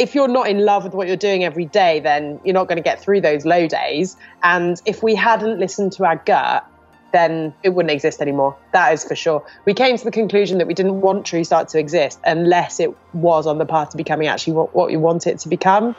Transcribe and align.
if 0.00 0.14
you're 0.14 0.28
not 0.28 0.48
in 0.48 0.64
love 0.64 0.82
with 0.84 0.94
what 0.94 1.06
you're 1.06 1.16
doing 1.16 1.44
every 1.44 1.66
day, 1.66 2.00
then 2.00 2.40
you're 2.42 2.54
not 2.54 2.68
going 2.68 2.78
to 2.78 2.82
get 2.82 3.02
through 3.02 3.20
those 3.20 3.44
low 3.44 3.68
days. 3.68 4.16
And 4.42 4.80
if 4.86 5.02
we 5.02 5.14
hadn't 5.14 5.60
listened 5.60 5.92
to 5.92 6.06
our 6.06 6.16
gut, 6.16 6.66
then 7.12 7.52
it 7.62 7.70
wouldn't 7.70 7.92
exist 7.92 8.22
anymore. 8.22 8.56
That 8.72 8.94
is 8.94 9.04
for 9.04 9.14
sure. 9.14 9.44
We 9.66 9.74
came 9.74 9.98
to 9.98 10.04
the 10.04 10.10
conclusion 10.10 10.56
that 10.56 10.66
we 10.66 10.72
didn't 10.72 11.02
want 11.02 11.26
True 11.26 11.44
Start 11.44 11.68
to 11.70 11.78
exist 11.78 12.18
unless 12.24 12.80
it 12.80 12.96
was 13.12 13.46
on 13.46 13.58
the 13.58 13.66
path 13.66 13.90
to 13.90 13.98
becoming 13.98 14.26
actually 14.26 14.54
what, 14.54 14.74
what 14.74 14.88
we 14.88 14.96
want 14.96 15.26
it 15.26 15.38
to 15.40 15.50
become. 15.50 15.94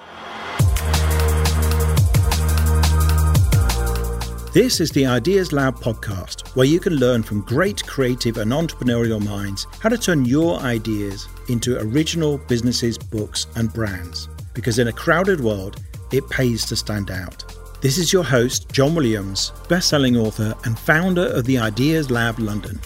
This 4.53 4.81
is 4.81 4.91
the 4.91 5.05
Ideas 5.05 5.53
Lab 5.53 5.79
podcast, 5.79 6.57
where 6.57 6.65
you 6.65 6.81
can 6.81 6.97
learn 6.97 7.23
from 7.23 7.39
great 7.39 7.87
creative 7.87 8.35
and 8.35 8.51
entrepreneurial 8.51 9.25
minds 9.25 9.65
how 9.79 9.87
to 9.87 9.97
turn 9.97 10.25
your 10.25 10.59
ideas 10.59 11.29
into 11.47 11.79
original 11.79 12.37
businesses, 12.37 12.97
books, 12.97 13.47
and 13.55 13.71
brands. 13.71 14.27
Because 14.53 14.77
in 14.77 14.89
a 14.89 14.91
crowded 14.91 15.39
world, 15.39 15.81
it 16.11 16.29
pays 16.29 16.65
to 16.65 16.75
stand 16.75 17.11
out. 17.11 17.45
This 17.79 17.97
is 17.97 18.11
your 18.11 18.25
host, 18.25 18.69
John 18.73 18.93
Williams, 18.93 19.53
best-selling 19.69 20.17
author 20.17 20.53
and 20.65 20.77
founder 20.77 21.27
of 21.27 21.45
the 21.45 21.57
Ideas 21.57 22.11
Lab 22.11 22.37
London. 22.37 22.77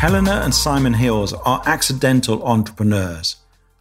Helena 0.00 0.40
and 0.42 0.52
Simon 0.52 0.94
Hills 0.94 1.32
are 1.32 1.62
accidental 1.66 2.42
entrepreneurs 2.42 3.36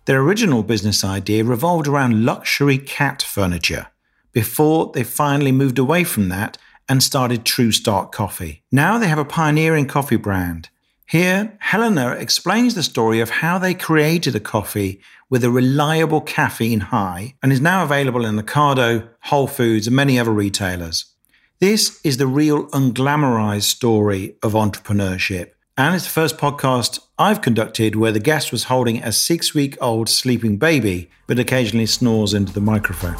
their 0.05 0.21
original 0.21 0.63
business 0.63 1.03
idea 1.03 1.43
revolved 1.43 1.87
around 1.87 2.25
luxury 2.25 2.77
cat 2.77 3.21
furniture 3.21 3.87
before 4.31 4.91
they 4.93 5.03
finally 5.03 5.51
moved 5.51 5.77
away 5.77 6.03
from 6.03 6.29
that 6.29 6.57
and 6.89 7.03
started 7.03 7.45
True 7.45 7.71
Start 7.71 8.11
Coffee. 8.11 8.63
Now 8.71 8.97
they 8.97 9.07
have 9.07 9.19
a 9.19 9.25
pioneering 9.25 9.87
coffee 9.87 10.17
brand. 10.17 10.69
Here, 11.05 11.57
Helena 11.59 12.11
explains 12.11 12.73
the 12.73 12.83
story 12.83 13.19
of 13.19 13.29
how 13.29 13.57
they 13.57 13.73
created 13.73 14.35
a 14.35 14.39
coffee 14.39 15.01
with 15.29 15.43
a 15.43 15.51
reliable 15.51 16.21
caffeine 16.21 16.79
high 16.79 17.35
and 17.43 17.51
is 17.51 17.61
now 17.61 17.83
available 17.83 18.25
in 18.25 18.37
Ocado, 18.37 19.09
Whole 19.23 19.47
Foods, 19.47 19.87
and 19.87 19.95
many 19.95 20.17
other 20.17 20.31
retailers. 20.31 21.05
This 21.59 22.01
is 22.03 22.17
the 22.17 22.27
real 22.27 22.69
unglamorized 22.71 23.69
story 23.69 24.35
of 24.41 24.53
entrepreneurship 24.53 25.51
and 25.77 25.95
it's 25.95 26.03
the 26.03 26.11
first 26.11 26.37
podcast 26.37 26.99
I've 27.17 27.41
conducted 27.41 27.95
where 27.95 28.11
the 28.11 28.19
guest 28.19 28.51
was 28.51 28.65
holding 28.65 29.01
a 29.03 29.11
six 29.11 29.53
week 29.53 29.77
old 29.81 30.09
sleeping 30.09 30.57
baby, 30.57 31.09
but 31.27 31.39
occasionally 31.39 31.85
snores 31.85 32.33
into 32.33 32.51
the 32.51 32.61
microphone. 32.61 33.15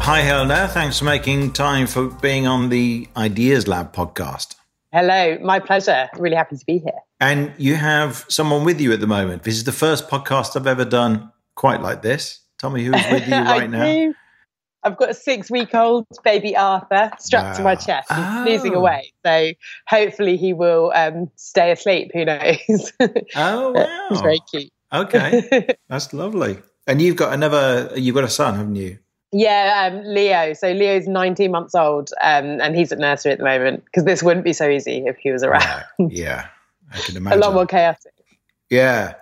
Hi, 0.00 0.20
Helena. 0.20 0.68
Thanks 0.68 0.98
for 0.98 1.06
making 1.06 1.52
time 1.52 1.86
for 1.86 2.08
being 2.08 2.46
on 2.46 2.68
the 2.68 3.08
Ideas 3.16 3.66
Lab 3.66 3.94
podcast. 3.94 4.54
Hello, 4.92 5.38
my 5.42 5.58
pleasure. 5.58 6.08
Really 6.18 6.36
happy 6.36 6.56
to 6.56 6.64
be 6.66 6.78
here. 6.78 7.00
And 7.20 7.52
you 7.58 7.74
have 7.74 8.24
someone 8.28 8.64
with 8.64 8.80
you 8.80 8.92
at 8.92 9.00
the 9.00 9.06
moment. 9.06 9.42
This 9.42 9.56
is 9.56 9.64
the 9.64 9.72
first 9.72 10.08
podcast 10.08 10.56
I've 10.56 10.66
ever 10.66 10.84
done 10.84 11.32
quite 11.54 11.80
like 11.80 12.02
this. 12.02 12.40
Tell 12.58 12.70
me 12.70 12.84
who's 12.84 13.02
with 13.10 13.26
you 13.26 13.34
right 13.34 13.68
now. 13.68 13.84
Do. 13.84 14.14
I've 14.84 14.96
got 14.96 15.10
a 15.10 15.14
six 15.14 15.50
week 15.50 15.74
old 15.74 16.06
baby 16.24 16.56
Arthur 16.56 17.10
strapped 17.18 17.46
wow. 17.46 17.56
to 17.56 17.62
my 17.62 17.74
chest. 17.74 18.12
He's 18.46 18.64
oh. 18.64 18.74
away. 18.74 19.12
So 19.24 19.52
hopefully 19.88 20.36
he 20.36 20.52
will 20.52 20.92
um, 20.94 21.30
stay 21.36 21.70
asleep. 21.70 22.10
Who 22.12 22.24
knows? 22.26 22.92
oh, 23.36 23.72
wow. 23.72 24.06
He's 24.10 24.20
very 24.20 24.40
cute. 24.50 24.70
Okay. 24.92 25.68
That's 25.88 26.12
lovely. 26.12 26.58
And 26.86 27.00
you've 27.00 27.16
got 27.16 27.32
another, 27.32 27.90
you've 27.96 28.14
got 28.14 28.24
a 28.24 28.28
son, 28.28 28.54
haven't 28.56 28.76
you? 28.76 28.98
Yeah, 29.32 29.90
um, 29.90 30.04
Leo. 30.04 30.52
So 30.52 30.70
Leo's 30.70 31.08
19 31.08 31.50
months 31.50 31.74
old 31.74 32.10
um, 32.22 32.60
and 32.60 32.76
he's 32.76 32.92
at 32.92 32.98
nursery 32.98 33.32
at 33.32 33.38
the 33.38 33.44
moment 33.44 33.84
because 33.86 34.04
this 34.04 34.22
wouldn't 34.22 34.44
be 34.44 34.52
so 34.52 34.68
easy 34.68 35.04
if 35.06 35.16
he 35.16 35.32
was 35.32 35.42
around. 35.42 35.84
Yeah, 35.98 36.46
I 36.92 36.98
can 36.98 37.16
imagine. 37.16 37.40
a 37.40 37.42
lot 37.44 37.54
more 37.54 37.66
chaotic. 37.66 38.12
Yeah. 38.70 39.14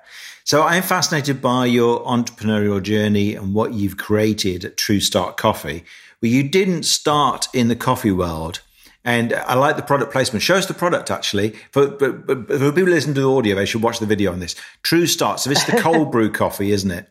So 0.45 0.63
I'm 0.63 0.83
fascinated 0.83 1.41
by 1.41 1.67
your 1.67 2.05
entrepreneurial 2.05 2.83
journey 2.83 3.35
and 3.35 3.55
what 3.55 3.75
you've 3.75 3.97
created 3.97 4.65
at 4.65 4.77
True 4.77 5.01
Start 5.01 5.37
Coffee. 5.37 5.85
Well, 6.21 6.31
you 6.31 6.49
didn't 6.49 6.83
start 6.85 7.49
in 7.55 7.69
the 7.69 7.77
coffee 7.77 8.13
world. 8.13 8.61
And 9.05 9.33
I 9.35 9.55
like 9.55 9.77
the 9.77 9.83
product 9.83 10.13
placement. 10.13 10.43
Show 10.43 10.57
us 10.57 10.67
the 10.67 10.75
product 10.75 11.11
actually. 11.11 11.51
For, 11.71 11.89
but 11.89 12.27
for 12.27 12.73
people 12.73 12.85
listening 12.85 13.15
to 13.17 13.21
the 13.23 13.31
audio, 13.31 13.57
they 13.57 13.67
should 13.67 13.83
watch 13.83 13.99
the 13.99 14.07
video 14.07 14.33
on 14.33 14.41
this. 14.41 14.55
True 14.83 15.07
Start. 15.07 15.41
So 15.41 15.51
this 15.51 15.61
is 15.61 15.75
the 15.75 15.81
cold 15.81 16.13
brew 16.13 16.31
coffee, 16.31 16.73
isn't 16.73 16.91
it? 16.91 17.09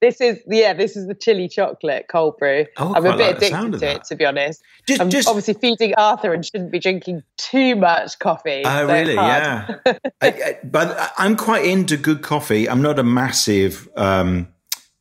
This 0.00 0.20
is 0.20 0.38
yeah, 0.46 0.72
this 0.72 0.96
is 0.96 1.06
the 1.06 1.14
chili 1.14 1.46
chocolate 1.46 2.06
cold 2.08 2.38
brew. 2.38 2.64
Oh, 2.78 2.94
I'm 2.94 3.04
a 3.04 3.16
bit 3.16 3.20
like 3.20 3.36
addicted 3.36 3.72
to 3.72 3.78
that. 3.78 3.96
it, 3.96 4.04
to 4.04 4.16
be 4.16 4.24
honest. 4.24 4.62
Just, 4.86 5.00
I'm 5.00 5.10
just, 5.10 5.28
obviously 5.28 5.54
feeding 5.54 5.94
Arthur 5.94 6.32
and 6.32 6.44
shouldn't 6.44 6.72
be 6.72 6.78
drinking 6.78 7.22
too 7.36 7.76
much 7.76 8.18
coffee. 8.18 8.62
Oh, 8.64 8.86
so 8.86 8.92
really? 8.92 9.14
Yeah. 9.14 9.74
I, 9.86 10.00
I, 10.22 10.58
but 10.64 11.12
I'm 11.18 11.36
quite 11.36 11.66
into 11.66 11.98
good 11.98 12.22
coffee. 12.22 12.66
I'm 12.66 12.80
not 12.80 12.98
a 12.98 13.02
massive 13.02 13.90
um, 13.94 14.48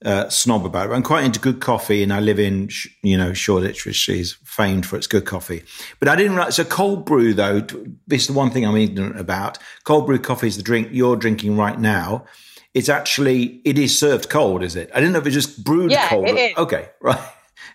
uh, 0.03 0.27
snob 0.27 0.65
about 0.65 0.89
it. 0.89 0.93
I'm 0.93 1.03
quite 1.03 1.23
into 1.23 1.39
good 1.39 1.61
coffee, 1.61 2.03
and 2.03 2.11
I 2.11 2.19
live 2.19 2.39
in 2.39 2.69
you 3.01 3.17
know 3.17 3.31
Shoreditch, 3.31 3.85
which 3.85 4.09
is 4.09 4.33
famed 4.43 4.85
for 4.85 4.97
its 4.97 5.07
good 5.07 5.23
coffee. 5.23 5.63
But 5.99 6.09
I 6.09 6.17
didn't. 6.17 6.35
write 6.35 6.53
So 6.53 6.65
cold 6.65 7.05
brew, 7.05 7.33
though, 7.33 7.61
this 8.07 8.23
is 8.23 8.27
the 8.27 8.33
one 8.33 8.51
thing 8.51 8.65
I'm 8.65 8.75
ignorant 8.75 9.17
about. 9.17 9.59
Cold 9.85 10.07
brew 10.07 10.19
coffee 10.19 10.47
is 10.47 10.57
the 10.57 10.63
drink 10.63 10.89
you're 10.91 11.15
drinking 11.15 11.55
right 11.55 11.79
now 11.79 12.25
it's 12.73 12.89
actually 12.89 13.61
it 13.65 13.77
is 13.77 13.97
served 13.97 14.29
cold, 14.29 14.63
is 14.63 14.75
it? 14.75 14.89
I 14.93 14.99
didn't 14.99 15.13
know 15.13 15.19
if 15.19 15.27
it 15.27 15.31
just 15.31 15.63
brewed 15.63 15.91
yeah, 15.91 16.07
cold. 16.07 16.27
It 16.27 16.37
is. 16.37 16.57
Okay, 16.57 16.89
right. 17.01 17.19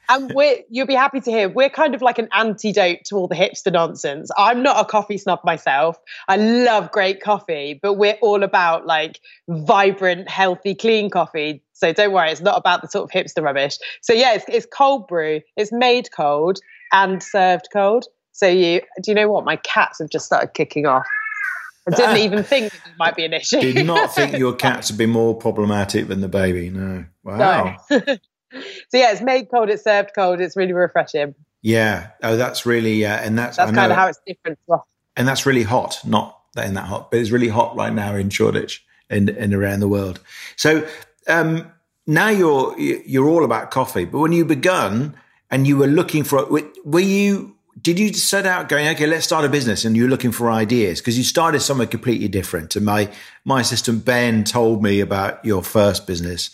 and 0.08 0.32
we're 0.34 0.58
you'll 0.70 0.86
be 0.86 0.94
happy 0.94 1.20
to 1.20 1.30
hear 1.30 1.48
we're 1.48 1.70
kind 1.70 1.94
of 1.94 2.02
like 2.02 2.18
an 2.18 2.28
antidote 2.32 3.04
to 3.06 3.16
all 3.16 3.28
the 3.28 3.34
hipster 3.34 3.72
nonsense. 3.72 4.30
I'm 4.38 4.62
not 4.62 4.80
a 4.80 4.84
coffee 4.84 5.18
snob 5.18 5.40
myself. 5.44 5.98
I 6.28 6.36
love 6.36 6.92
great 6.92 7.20
coffee, 7.20 7.78
but 7.82 7.94
we're 7.94 8.18
all 8.22 8.42
about 8.42 8.86
like 8.86 9.20
vibrant, 9.48 10.28
healthy, 10.28 10.74
clean 10.74 11.10
coffee. 11.10 11.62
So 11.72 11.92
don't 11.92 12.12
worry, 12.12 12.30
it's 12.30 12.40
not 12.40 12.56
about 12.56 12.82
the 12.82 12.88
sort 12.88 13.04
of 13.04 13.10
hipster 13.10 13.42
rubbish. 13.42 13.78
So 14.00 14.12
yeah, 14.12 14.34
it's, 14.34 14.44
it's 14.48 14.66
cold 14.66 15.08
brew. 15.08 15.40
It's 15.56 15.72
made 15.72 16.10
cold 16.12 16.60
and 16.92 17.22
served 17.22 17.68
cold. 17.72 18.06
So 18.32 18.46
you 18.46 18.80
do 19.02 19.10
you 19.10 19.14
know 19.14 19.28
what? 19.28 19.44
My 19.44 19.56
cats 19.56 19.98
have 19.98 20.10
just 20.10 20.26
started 20.26 20.54
kicking 20.54 20.86
off. 20.86 21.06
I 21.86 21.96
didn't 21.96 22.16
even 22.18 22.42
think 22.44 22.66
it 22.66 22.80
might 22.98 23.16
be 23.16 23.24
an 23.24 23.32
issue. 23.32 23.60
Did 23.60 23.86
not 23.86 24.14
think 24.14 24.36
your 24.36 24.52
cats 24.56 24.90
would 24.90 24.98
be 24.98 25.06
more 25.06 25.34
problematic 25.34 26.08
than 26.08 26.20
the 26.20 26.28
baby. 26.28 26.70
No. 26.70 27.04
Wow. 27.22 27.76
No. 27.90 27.98
so 28.00 28.18
yeah, 28.92 29.12
it's 29.12 29.20
made 29.20 29.50
cold, 29.50 29.68
it's 29.70 29.84
served 29.84 30.12
cold, 30.14 30.40
it's 30.40 30.56
really 30.56 30.72
refreshing. 30.72 31.34
Yeah. 31.62 32.08
Oh, 32.22 32.36
that's 32.36 32.66
really, 32.66 33.04
uh, 33.04 33.16
and 33.16 33.38
that's 33.38 33.56
that's 33.56 33.72
kind 33.72 33.90
of 33.90 33.98
how 33.98 34.08
it's 34.08 34.20
different. 34.26 34.58
And 35.16 35.28
that's 35.28 35.46
really 35.46 35.62
hot. 35.62 35.98
Not 36.04 36.38
that 36.54 36.66
in 36.66 36.74
that 36.74 36.86
hot, 36.86 37.10
but 37.10 37.20
it's 37.20 37.30
really 37.30 37.48
hot 37.48 37.76
right 37.76 37.92
now 37.92 38.14
in 38.14 38.30
Shoreditch 38.30 38.84
and, 39.08 39.28
and 39.28 39.54
around 39.54 39.80
the 39.80 39.88
world. 39.88 40.20
So 40.56 40.86
um, 41.26 41.72
now 42.06 42.28
you're 42.28 42.78
you're 42.78 43.28
all 43.28 43.44
about 43.44 43.70
coffee. 43.70 44.04
But 44.04 44.18
when 44.18 44.32
you 44.32 44.44
begun 44.44 45.14
and 45.50 45.66
you 45.66 45.76
were 45.76 45.86
looking 45.86 46.24
for, 46.24 46.46
were 46.84 47.00
you 47.00 47.53
did 47.80 47.98
you 47.98 48.12
set 48.12 48.46
out 48.46 48.68
going, 48.68 48.88
okay, 48.88 49.06
let's 49.06 49.24
start 49.24 49.44
a 49.44 49.48
business 49.48 49.84
and 49.84 49.96
you're 49.96 50.08
looking 50.08 50.32
for 50.32 50.50
ideas? 50.50 51.00
Because 51.00 51.18
you 51.18 51.24
started 51.24 51.60
somewhere 51.60 51.86
completely 51.86 52.28
different. 52.28 52.76
And 52.76 52.86
my, 52.86 53.10
my 53.44 53.60
assistant 53.60 54.04
Ben 54.04 54.44
told 54.44 54.82
me 54.82 55.00
about 55.00 55.44
your 55.44 55.62
first 55.62 56.06
business. 56.06 56.50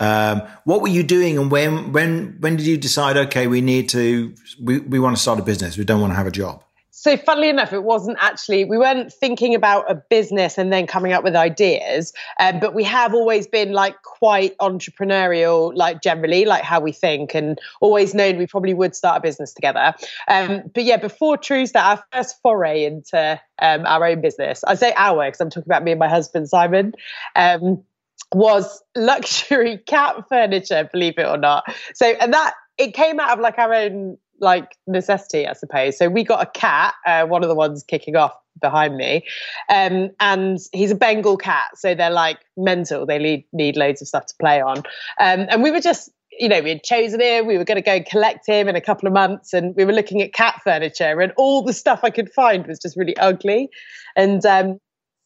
Um, 0.00 0.42
what 0.64 0.80
were 0.80 0.88
you 0.88 1.02
doing 1.02 1.38
and 1.38 1.50
when, 1.50 1.92
when, 1.92 2.36
when 2.40 2.56
did 2.56 2.66
you 2.66 2.76
decide, 2.76 3.16
okay, 3.16 3.46
we 3.46 3.60
need 3.60 3.88
to, 3.90 4.34
we, 4.60 4.80
we 4.80 4.98
want 4.98 5.16
to 5.16 5.22
start 5.22 5.38
a 5.38 5.42
business. 5.42 5.76
We 5.76 5.84
don't 5.84 6.00
want 6.00 6.12
to 6.12 6.16
have 6.16 6.26
a 6.26 6.32
job 6.32 6.64
so 7.02 7.16
funnily 7.16 7.48
enough 7.48 7.72
it 7.72 7.82
wasn't 7.82 8.16
actually 8.20 8.64
we 8.64 8.78
weren't 8.78 9.12
thinking 9.12 9.54
about 9.54 9.90
a 9.90 9.94
business 9.94 10.56
and 10.56 10.72
then 10.72 10.86
coming 10.86 11.12
up 11.12 11.24
with 11.24 11.34
ideas 11.34 12.12
um, 12.38 12.60
but 12.60 12.74
we 12.74 12.84
have 12.84 13.12
always 13.12 13.46
been 13.46 13.72
like 13.72 14.00
quite 14.02 14.56
entrepreneurial 14.58 15.76
like 15.76 16.00
generally 16.00 16.44
like 16.44 16.62
how 16.62 16.78
we 16.78 16.92
think 16.92 17.34
and 17.34 17.58
always 17.80 18.14
known 18.14 18.38
we 18.38 18.46
probably 18.46 18.72
would 18.72 18.94
start 18.94 19.18
a 19.18 19.20
business 19.20 19.52
together. 19.52 19.92
Um, 20.28 20.62
but 20.74 20.84
yeah 20.84 20.96
before 20.96 21.36
true 21.36 21.66
that 21.66 21.84
our 21.84 22.04
first 22.12 22.40
foray 22.42 22.84
into 22.84 23.40
um, 23.60 23.86
our 23.86 24.04
own 24.04 24.20
business 24.20 24.64
i 24.64 24.74
say 24.74 24.92
our 24.96 25.24
because 25.24 25.40
i'm 25.40 25.50
talking 25.50 25.68
about 25.68 25.84
me 25.84 25.92
and 25.92 25.98
my 25.98 26.08
husband 26.08 26.48
simon 26.48 26.92
um, 27.36 27.82
was 28.34 28.82
luxury 28.96 29.78
cat 29.86 30.28
furniture 30.28 30.88
believe 30.92 31.18
it 31.18 31.26
or 31.26 31.38
not. 31.38 31.64
So 31.94 32.06
and 32.06 32.32
that 32.32 32.54
it 32.78 32.94
came 32.94 33.20
out 33.20 33.30
of 33.30 33.40
like 33.40 33.58
our 33.58 33.72
own 33.72 34.18
like 34.42 34.76
necessity, 34.86 35.46
I 35.46 35.54
suppose. 35.54 35.96
So 35.96 36.08
we 36.08 36.24
got 36.24 36.42
a 36.42 36.50
cat, 36.58 36.94
uh, 37.06 37.24
one 37.24 37.42
of 37.42 37.48
the 37.48 37.54
ones 37.54 37.84
kicking 37.86 38.16
off 38.16 38.34
behind 38.60 38.96
me, 38.96 39.24
um, 39.70 40.10
and 40.20 40.58
he's 40.72 40.90
a 40.90 40.96
Bengal 40.96 41.38
cat. 41.38 41.70
So 41.76 41.94
they're 41.94 42.10
like 42.10 42.40
mental. 42.56 43.06
They 43.06 43.18
need 43.18 43.44
need 43.52 43.76
loads 43.76 44.02
of 44.02 44.08
stuff 44.08 44.26
to 44.26 44.34
play 44.38 44.60
on, 44.60 44.78
um, 44.78 45.46
and 45.48 45.62
we 45.62 45.70
were 45.70 45.80
just. 45.80 46.10
You 46.40 46.48
know, 46.48 46.62
we 46.62 46.70
had 46.70 46.82
chosen 46.82 47.20
him. 47.20 47.46
We 47.46 47.58
were 47.58 47.64
going 47.64 47.76
to 47.76 47.82
go 47.82 47.92
and 47.92 48.06
collect 48.06 48.46
him 48.46 48.66
in 48.66 48.74
a 48.74 48.80
couple 48.80 49.06
of 49.06 49.12
months, 49.12 49.52
and 49.52 49.76
we 49.76 49.84
were 49.84 49.92
looking 49.92 50.22
at 50.22 50.32
cat 50.32 50.62
furniture, 50.64 51.20
and 51.20 51.30
all 51.36 51.62
the 51.62 51.74
stuff 51.74 52.00
I 52.02 52.08
could 52.08 52.32
find 52.32 52.66
was 52.66 52.78
just 52.78 52.96
really 52.96 53.14
ugly. 53.18 53.68
And 54.16 54.44
um, 54.46 54.78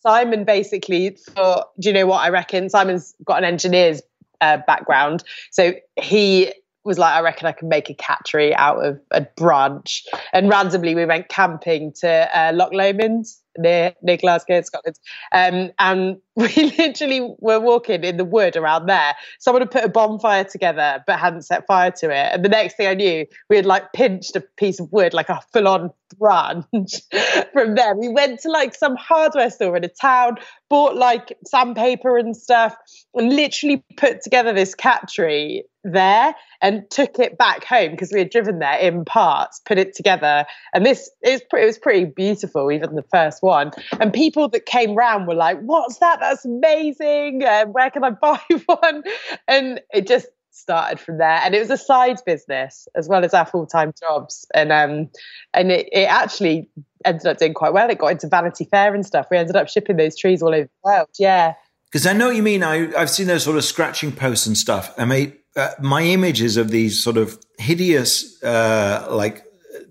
Simon 0.02 0.42
basically 0.42 1.10
thought, 1.10 1.68
"Do 1.78 1.90
you 1.90 1.94
know 1.94 2.06
what 2.06 2.22
I 2.22 2.30
reckon?" 2.30 2.68
Simon's 2.68 3.14
got 3.24 3.38
an 3.38 3.44
engineer's 3.44 4.02
uh, 4.40 4.58
background, 4.66 5.22
so 5.52 5.74
he 5.94 6.52
was 6.86 6.98
like, 6.98 7.14
I 7.14 7.20
reckon 7.20 7.46
I 7.46 7.52
can 7.52 7.68
make 7.68 7.90
a 7.90 7.94
cattery 7.94 8.54
out 8.56 8.84
of 8.84 9.00
a 9.10 9.22
branch. 9.36 10.04
And 10.32 10.48
randomly, 10.48 10.94
we 10.94 11.04
went 11.04 11.28
camping 11.28 11.92
to 12.00 12.38
uh, 12.38 12.52
Loch 12.54 12.72
Lomond 12.72 13.26
near 13.58 13.94
near 14.02 14.16
Glasgow, 14.16 14.60
Scotland. 14.62 14.98
Um, 15.32 15.70
and 15.78 16.18
we 16.36 16.48
literally 16.78 17.34
were 17.38 17.60
walking 17.60 18.04
in 18.04 18.18
the 18.18 18.24
wood 18.24 18.56
around 18.56 18.86
there. 18.86 19.14
Someone 19.38 19.62
had 19.62 19.70
put 19.70 19.84
a 19.84 19.88
bonfire 19.88 20.44
together 20.44 21.02
but 21.06 21.18
hadn't 21.18 21.42
set 21.42 21.66
fire 21.66 21.90
to 21.92 22.10
it. 22.10 22.34
And 22.34 22.44
the 22.44 22.48
next 22.48 22.76
thing 22.76 22.88
I 22.88 22.94
knew, 22.94 23.26
we 23.48 23.56
had 23.56 23.66
like 23.66 23.92
pinched 23.94 24.36
a 24.36 24.40
piece 24.40 24.78
of 24.78 24.92
wood, 24.92 25.14
like 25.14 25.30
a 25.30 25.40
full 25.52 25.66
on 25.66 25.90
branch 26.18 26.94
from 27.52 27.74
there. 27.74 27.94
We 27.94 28.08
went 28.08 28.40
to 28.40 28.50
like 28.50 28.74
some 28.74 28.96
hardware 28.96 29.50
store 29.50 29.76
in 29.76 29.84
a 29.84 29.88
town, 29.88 30.36
bought 30.68 30.94
like 30.96 31.36
sandpaper 31.46 32.18
and 32.18 32.36
stuff, 32.36 32.76
and 33.14 33.34
literally 33.34 33.82
put 33.96 34.22
together 34.22 34.52
this 34.52 34.74
cat 34.74 35.08
tree 35.08 35.64
there 35.84 36.34
and 36.60 36.88
took 36.90 37.18
it 37.18 37.38
back 37.38 37.64
home 37.64 37.92
because 37.92 38.10
we 38.12 38.18
had 38.18 38.30
driven 38.30 38.58
there 38.58 38.78
in 38.78 39.04
parts, 39.04 39.60
put 39.64 39.78
it 39.78 39.94
together. 39.94 40.44
And 40.74 40.84
this 40.84 41.10
is 41.24 41.40
it 41.40 41.64
was 41.66 41.78
pretty 41.78 42.04
beautiful, 42.04 42.70
even 42.70 42.94
the 42.94 43.04
first 43.10 43.42
one. 43.46 43.70
And 44.00 44.12
people 44.12 44.48
that 44.50 44.66
came 44.66 44.94
round 44.94 45.26
were 45.26 45.34
like, 45.34 45.58
What's 45.60 45.98
that? 45.98 46.20
That's 46.20 46.44
amazing. 46.44 47.42
Uh, 47.42 47.66
where 47.66 47.90
can 47.90 48.04
I 48.04 48.10
buy 48.26 48.40
one? 48.66 49.02
And 49.48 49.80
it 49.94 50.06
just 50.06 50.26
started 50.50 50.98
from 50.98 51.18
there. 51.18 51.40
And 51.42 51.54
it 51.54 51.60
was 51.60 51.70
a 51.70 51.76
side 51.76 52.18
business 52.24 52.88
as 52.94 53.08
well 53.08 53.24
as 53.24 53.34
our 53.34 53.46
full 53.46 53.66
time 53.66 53.92
jobs. 53.98 54.46
And 54.54 54.72
um 54.72 55.10
and 55.54 55.70
it, 55.70 55.88
it 55.92 56.08
actually 56.08 56.68
ended 57.04 57.26
up 57.26 57.38
doing 57.38 57.54
quite 57.54 57.72
well. 57.72 57.88
It 57.88 57.98
got 57.98 58.08
into 58.08 58.28
Vanity 58.28 58.64
Fair 58.64 58.94
and 58.94 59.06
stuff. 59.06 59.26
We 59.30 59.36
ended 59.36 59.56
up 59.56 59.68
shipping 59.68 59.96
those 59.96 60.16
trees 60.16 60.42
all 60.42 60.54
over 60.54 60.64
the 60.64 60.70
world. 60.82 61.08
Yeah. 61.18 61.54
Because 61.90 62.06
I 62.06 62.12
know 62.12 62.26
what 62.26 62.36
you 62.36 62.42
mean. 62.42 62.62
I, 62.62 62.92
I've 62.96 63.10
seen 63.10 63.26
those 63.26 63.44
sort 63.44 63.56
of 63.56 63.64
scratching 63.64 64.12
posts 64.12 64.46
and 64.46 64.56
stuff. 64.56 64.92
I 64.98 65.04
mean, 65.04 65.34
uh, 65.56 65.70
my 65.80 66.02
images 66.02 66.56
of 66.56 66.70
these 66.70 67.02
sort 67.02 67.16
of 67.16 67.38
hideous, 67.58 68.42
uh, 68.42 69.06
like 69.10 69.45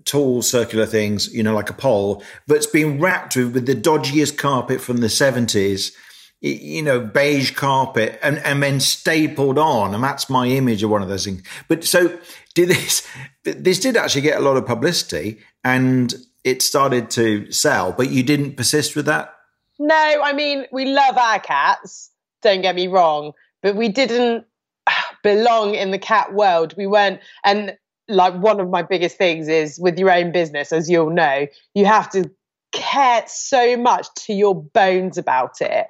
tall 0.06 0.40
circular 0.40 0.86
things, 0.86 1.32
you 1.34 1.42
know, 1.42 1.54
like 1.54 1.68
a 1.68 1.74
pole, 1.74 2.22
that's 2.46 2.66
been 2.66 2.98
wrapped 2.98 3.36
with, 3.36 3.52
with 3.52 3.66
the 3.66 3.74
dodgiest 3.74 4.38
carpet 4.38 4.80
from 4.80 4.98
the 4.98 5.08
70s, 5.08 5.92
you 6.40 6.82
know, 6.82 7.00
beige 7.00 7.50
carpet, 7.50 8.18
and, 8.22 8.38
and 8.38 8.62
then 8.62 8.80
stapled 8.80 9.58
on. 9.58 9.94
And 9.94 10.02
that's 10.02 10.30
my 10.30 10.46
image 10.46 10.82
of 10.82 10.90
one 10.90 11.02
of 11.02 11.08
those 11.08 11.24
things. 11.24 11.42
But 11.68 11.84
so 11.84 12.18
did 12.54 12.68
this, 12.68 13.06
this 13.42 13.80
did 13.80 13.96
actually 13.96 14.22
get 14.22 14.38
a 14.38 14.42
lot 14.42 14.56
of 14.56 14.64
publicity 14.64 15.38
and 15.64 16.14
it 16.44 16.62
started 16.62 17.10
to 17.10 17.50
sell, 17.50 17.92
but 17.92 18.10
you 18.10 18.22
didn't 18.22 18.56
persist 18.56 18.94
with 18.94 19.06
that? 19.06 19.34
No, 19.78 20.20
I 20.22 20.32
mean, 20.32 20.66
we 20.70 20.86
love 20.86 21.18
our 21.18 21.40
cats, 21.40 22.10
don't 22.40 22.62
get 22.62 22.76
me 22.76 22.86
wrong, 22.86 23.32
but 23.62 23.74
we 23.74 23.88
didn't 23.88 24.46
ah, 24.86 25.16
belong 25.24 25.74
in 25.74 25.90
the 25.90 25.98
cat 25.98 26.32
world. 26.32 26.74
We 26.76 26.86
weren't, 26.86 27.20
and 27.44 27.76
like 28.08 28.34
one 28.34 28.60
of 28.60 28.70
my 28.70 28.82
biggest 28.82 29.16
things 29.16 29.48
is 29.48 29.78
with 29.78 29.98
your 29.98 30.10
own 30.10 30.32
business, 30.32 30.72
as 30.72 30.88
you'll 30.88 31.10
know, 31.10 31.46
you 31.74 31.86
have 31.86 32.10
to 32.10 32.30
care 32.72 33.24
so 33.26 33.76
much 33.76 34.06
to 34.14 34.32
your 34.32 34.54
bones 34.54 35.18
about 35.18 35.60
it. 35.60 35.86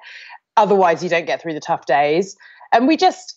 Otherwise, 0.55 1.03
you 1.03 1.09
don't 1.09 1.25
get 1.25 1.41
through 1.41 1.53
the 1.53 1.59
tough 1.59 1.85
days. 1.85 2.35
And 2.71 2.87
we 2.87 2.97
just, 2.97 3.35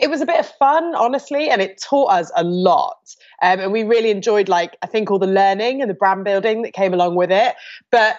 it 0.00 0.08
was 0.08 0.20
a 0.20 0.26
bit 0.26 0.38
of 0.38 0.46
fun, 0.58 0.94
honestly, 0.94 1.50
and 1.50 1.60
it 1.60 1.80
taught 1.82 2.10
us 2.10 2.30
a 2.36 2.44
lot. 2.44 2.96
Um, 3.42 3.60
and 3.60 3.72
we 3.72 3.82
really 3.82 4.10
enjoyed, 4.10 4.48
like, 4.48 4.76
I 4.82 4.86
think 4.86 5.10
all 5.10 5.18
the 5.18 5.26
learning 5.26 5.80
and 5.80 5.90
the 5.90 5.94
brand 5.94 6.24
building 6.24 6.62
that 6.62 6.72
came 6.72 6.94
along 6.94 7.16
with 7.16 7.32
it. 7.32 7.54
But 7.90 8.16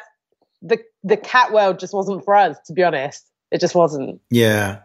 the 0.61 0.79
the 1.03 1.17
cat 1.17 1.53
world 1.53 1.79
just 1.79 1.93
wasn't 1.93 2.25
for 2.25 2.35
us, 2.35 2.57
to 2.65 2.73
be 2.73 2.83
honest. 2.83 3.23
It 3.51 3.61
just 3.61 3.75
wasn't. 3.75 4.19
Yeah. 4.29 4.79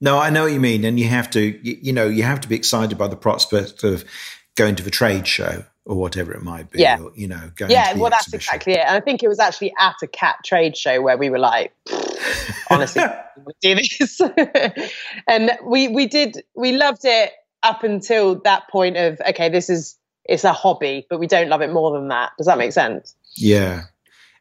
No, 0.00 0.18
I 0.18 0.30
know 0.30 0.44
what 0.44 0.52
you 0.52 0.60
mean, 0.60 0.84
and 0.84 1.00
you 1.00 1.08
have 1.08 1.30
to, 1.30 1.40
you, 1.40 1.78
you, 1.82 1.92
know, 1.92 2.06
you 2.06 2.22
have 2.22 2.40
to 2.42 2.48
be 2.48 2.54
excited 2.54 2.96
by 2.98 3.08
the 3.08 3.16
prospect 3.16 3.82
of 3.82 4.04
going 4.56 4.74
to 4.76 4.82
the 4.82 4.90
trade 4.90 5.26
show 5.26 5.64
or 5.84 5.96
whatever 5.96 6.32
it 6.32 6.42
might 6.42 6.70
be. 6.70 6.80
Yeah, 6.80 7.00
or, 7.00 7.12
you 7.14 7.28
know, 7.28 7.50
going 7.54 7.70
yeah. 7.70 7.94
well, 7.94 8.10
that's 8.10 8.32
exactly 8.32 8.74
it. 8.74 8.80
And 8.80 8.96
I 8.96 9.00
think 9.00 9.22
it 9.22 9.28
was 9.28 9.38
actually 9.38 9.72
at 9.78 9.94
a 10.02 10.06
cat 10.06 10.38
trade 10.44 10.76
show 10.76 11.00
where 11.00 11.16
we 11.16 11.30
were 11.30 11.38
like, 11.38 11.72
honestly, 12.70 13.04
do 13.62 13.74
this. 13.76 14.20
and 15.28 15.52
we 15.64 15.88
we 15.88 16.06
did 16.06 16.42
we 16.54 16.72
loved 16.72 17.04
it 17.04 17.32
up 17.62 17.84
until 17.84 18.40
that 18.42 18.68
point 18.68 18.96
of 18.96 19.20
okay, 19.28 19.48
this 19.48 19.70
is 19.70 19.96
it's 20.24 20.44
a 20.44 20.52
hobby, 20.52 21.06
but 21.08 21.20
we 21.20 21.28
don't 21.28 21.48
love 21.48 21.62
it 21.62 21.72
more 21.72 21.92
than 21.92 22.08
that. 22.08 22.32
Does 22.36 22.48
that 22.48 22.58
make 22.58 22.72
sense? 22.72 23.14
Yeah, 23.36 23.84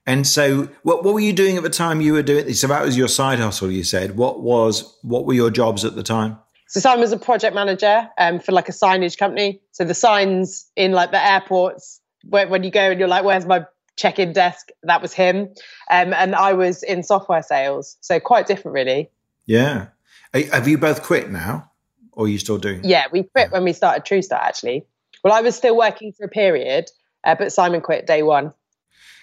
and 0.07 0.27
so, 0.27 0.69
what 0.83 1.03
what 1.03 1.13
were 1.13 1.19
you 1.19 1.33
doing 1.33 1.57
at 1.57 1.63
the 1.63 1.69
time 1.69 2.01
you 2.01 2.13
were 2.13 2.21
doing 2.21 2.45
this? 2.45 2.61
So 2.61 2.67
that 2.67 2.83
was 2.83 2.97
your 2.97 3.07
side 3.07 3.39
hustle. 3.39 3.71
You 3.71 3.83
said 3.83 4.17
what 4.17 4.41
was 4.41 4.97
what 5.01 5.25
were 5.25 5.33
your 5.33 5.49
jobs 5.49 5.83
at 5.83 5.95
the 5.95 6.03
time? 6.03 6.37
So 6.67 6.79
Simon 6.79 7.01
was 7.01 7.11
a 7.11 7.17
project 7.17 7.53
manager 7.53 8.09
um, 8.17 8.39
for 8.39 8.51
like 8.51 8.69
a 8.69 8.71
signage 8.73 9.17
company. 9.17 9.61
So 9.71 9.83
the 9.83 9.93
signs 9.93 10.67
in 10.75 10.91
like 10.91 11.11
the 11.11 11.23
airports 11.23 12.01
where, 12.23 12.47
when 12.47 12.63
you 12.63 12.71
go 12.71 12.91
and 12.91 12.99
you're 12.99 13.07
like, 13.07 13.23
"Where's 13.23 13.45
my 13.45 13.65
check-in 13.97 14.33
desk?" 14.33 14.69
That 14.83 15.01
was 15.01 15.13
him, 15.13 15.49
um, 15.91 16.13
and 16.13 16.35
I 16.35 16.53
was 16.53 16.83
in 16.83 17.03
software 17.03 17.43
sales. 17.43 17.97
So 18.01 18.19
quite 18.19 18.47
different, 18.47 18.73
really. 18.73 19.09
Yeah. 19.45 19.87
Have 20.33 20.67
you 20.67 20.77
both 20.77 21.03
quit 21.03 21.31
now, 21.31 21.71
or 22.11 22.25
are 22.25 22.27
you 22.27 22.39
still 22.39 22.57
doing? 22.57 22.81
Yeah, 22.83 23.05
we 23.11 23.23
quit 23.23 23.51
when 23.51 23.63
we 23.63 23.71
started 23.71 24.03
TrueStart. 24.03 24.41
Actually, 24.41 24.85
well, 25.23 25.33
I 25.33 25.41
was 25.41 25.55
still 25.55 25.77
working 25.77 26.11
for 26.11 26.25
a 26.25 26.29
period, 26.29 26.89
uh, 27.23 27.35
but 27.35 27.53
Simon 27.53 27.81
quit 27.81 28.05
day 28.05 28.23
one. 28.23 28.53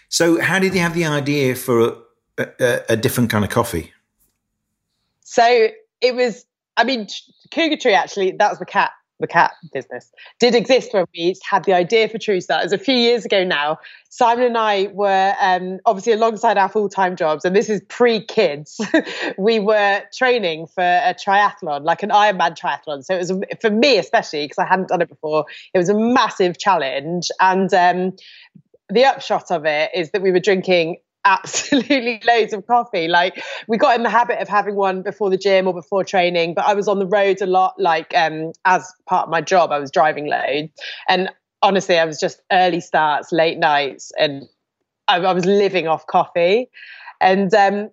So, 0.08 0.40
how 0.40 0.58
did 0.58 0.74
you 0.74 0.80
have 0.80 0.94
the 0.94 1.06
idea 1.06 1.54
for 1.54 1.80
a, 2.38 2.46
a, 2.60 2.80
a 2.90 2.96
different 2.96 3.30
kind 3.30 3.44
of 3.44 3.50
coffee? 3.50 3.92
So 5.24 5.68
it 6.00 6.14
was. 6.14 6.44
I 6.76 6.84
mean, 6.84 7.08
Cougar 7.50 7.76
Tree 7.76 7.94
actually. 7.94 8.32
That 8.32 8.50
was 8.50 8.58
the 8.58 8.66
cat. 8.66 8.92
The 9.20 9.28
cat 9.28 9.52
business 9.72 10.10
did 10.40 10.56
exist 10.56 10.92
when 10.92 11.04
we 11.14 11.36
had 11.48 11.62
the 11.62 11.74
idea 11.74 12.08
for 12.08 12.19
TrueStart. 12.19 12.58
It 12.58 12.64
was 12.64 12.72
a 12.72 12.78
few 12.78 12.96
years 12.96 13.24
ago 13.24 13.44
now. 13.44 13.78
Simon 14.08 14.46
and 14.46 14.58
I 14.58 14.88
were 14.88 15.34
um, 15.40 15.78
obviously 15.86 16.12
alongside 16.12 16.58
our 16.58 16.69
full 16.69 16.88
time 16.88 17.14
jobs, 17.14 17.44
and 17.44 17.54
this 17.54 17.70
is 17.70 17.82
pre 17.88 18.24
kids. 18.24 18.80
we 19.38 19.60
were 19.60 20.02
training 20.12 20.66
for 20.66 20.82
a 20.82 21.14
triathlon, 21.14 21.84
like 21.84 22.02
an 22.02 22.10
Ironman 22.10 22.58
triathlon. 22.58 23.04
So 23.04 23.14
it 23.14 23.18
was 23.18 23.32
for 23.60 23.70
me 23.70 23.96
especially 23.96 24.44
because 24.44 24.58
I 24.58 24.66
hadn't 24.66 24.88
done 24.88 25.02
it 25.02 25.08
before. 25.08 25.44
It 25.72 25.78
was 25.78 25.88
a 25.88 25.94
massive 25.94 26.58
challenge, 26.58 27.28
and 27.38 27.72
um, 27.72 28.16
the 28.88 29.04
upshot 29.04 29.52
of 29.52 29.64
it 29.66 29.90
is 29.94 30.10
that 30.10 30.22
we 30.22 30.32
were 30.32 30.40
drinking 30.40 30.96
absolutely 31.24 32.20
loads 32.26 32.52
of 32.52 32.66
coffee. 32.66 33.08
Like 33.08 33.42
we 33.69 33.78
got 33.78 33.96
in 33.96 34.02
the 34.02 34.10
habit 34.10 34.40
of 34.40 34.48
having 34.48 34.74
one 34.74 35.02
before 35.02 35.30
the 35.30 35.36
gym 35.36 35.66
or 35.66 35.74
before 35.74 36.04
training, 36.04 36.54
but 36.54 36.64
I 36.66 36.74
was 36.74 36.88
on 36.88 36.98
the 36.98 37.06
road 37.06 37.40
a 37.40 37.46
lot, 37.46 37.74
like 37.78 38.12
um, 38.14 38.52
as 38.64 38.92
part 39.06 39.24
of 39.24 39.30
my 39.30 39.40
job, 39.40 39.70
I 39.72 39.78
was 39.78 39.90
driving 39.90 40.26
loads. 40.26 40.72
And 41.08 41.30
honestly, 41.62 41.98
I 41.98 42.04
was 42.04 42.19
just 42.19 42.40
early 42.50 42.80
starts, 42.80 43.32
late 43.32 43.58
nights, 43.58 44.12
and 44.19 44.44
I, 45.08 45.19
I 45.19 45.32
was 45.32 45.46
living 45.46 45.86
off 45.86 46.06
coffee. 46.06 46.69
And 47.20 47.52
um, 47.54 47.90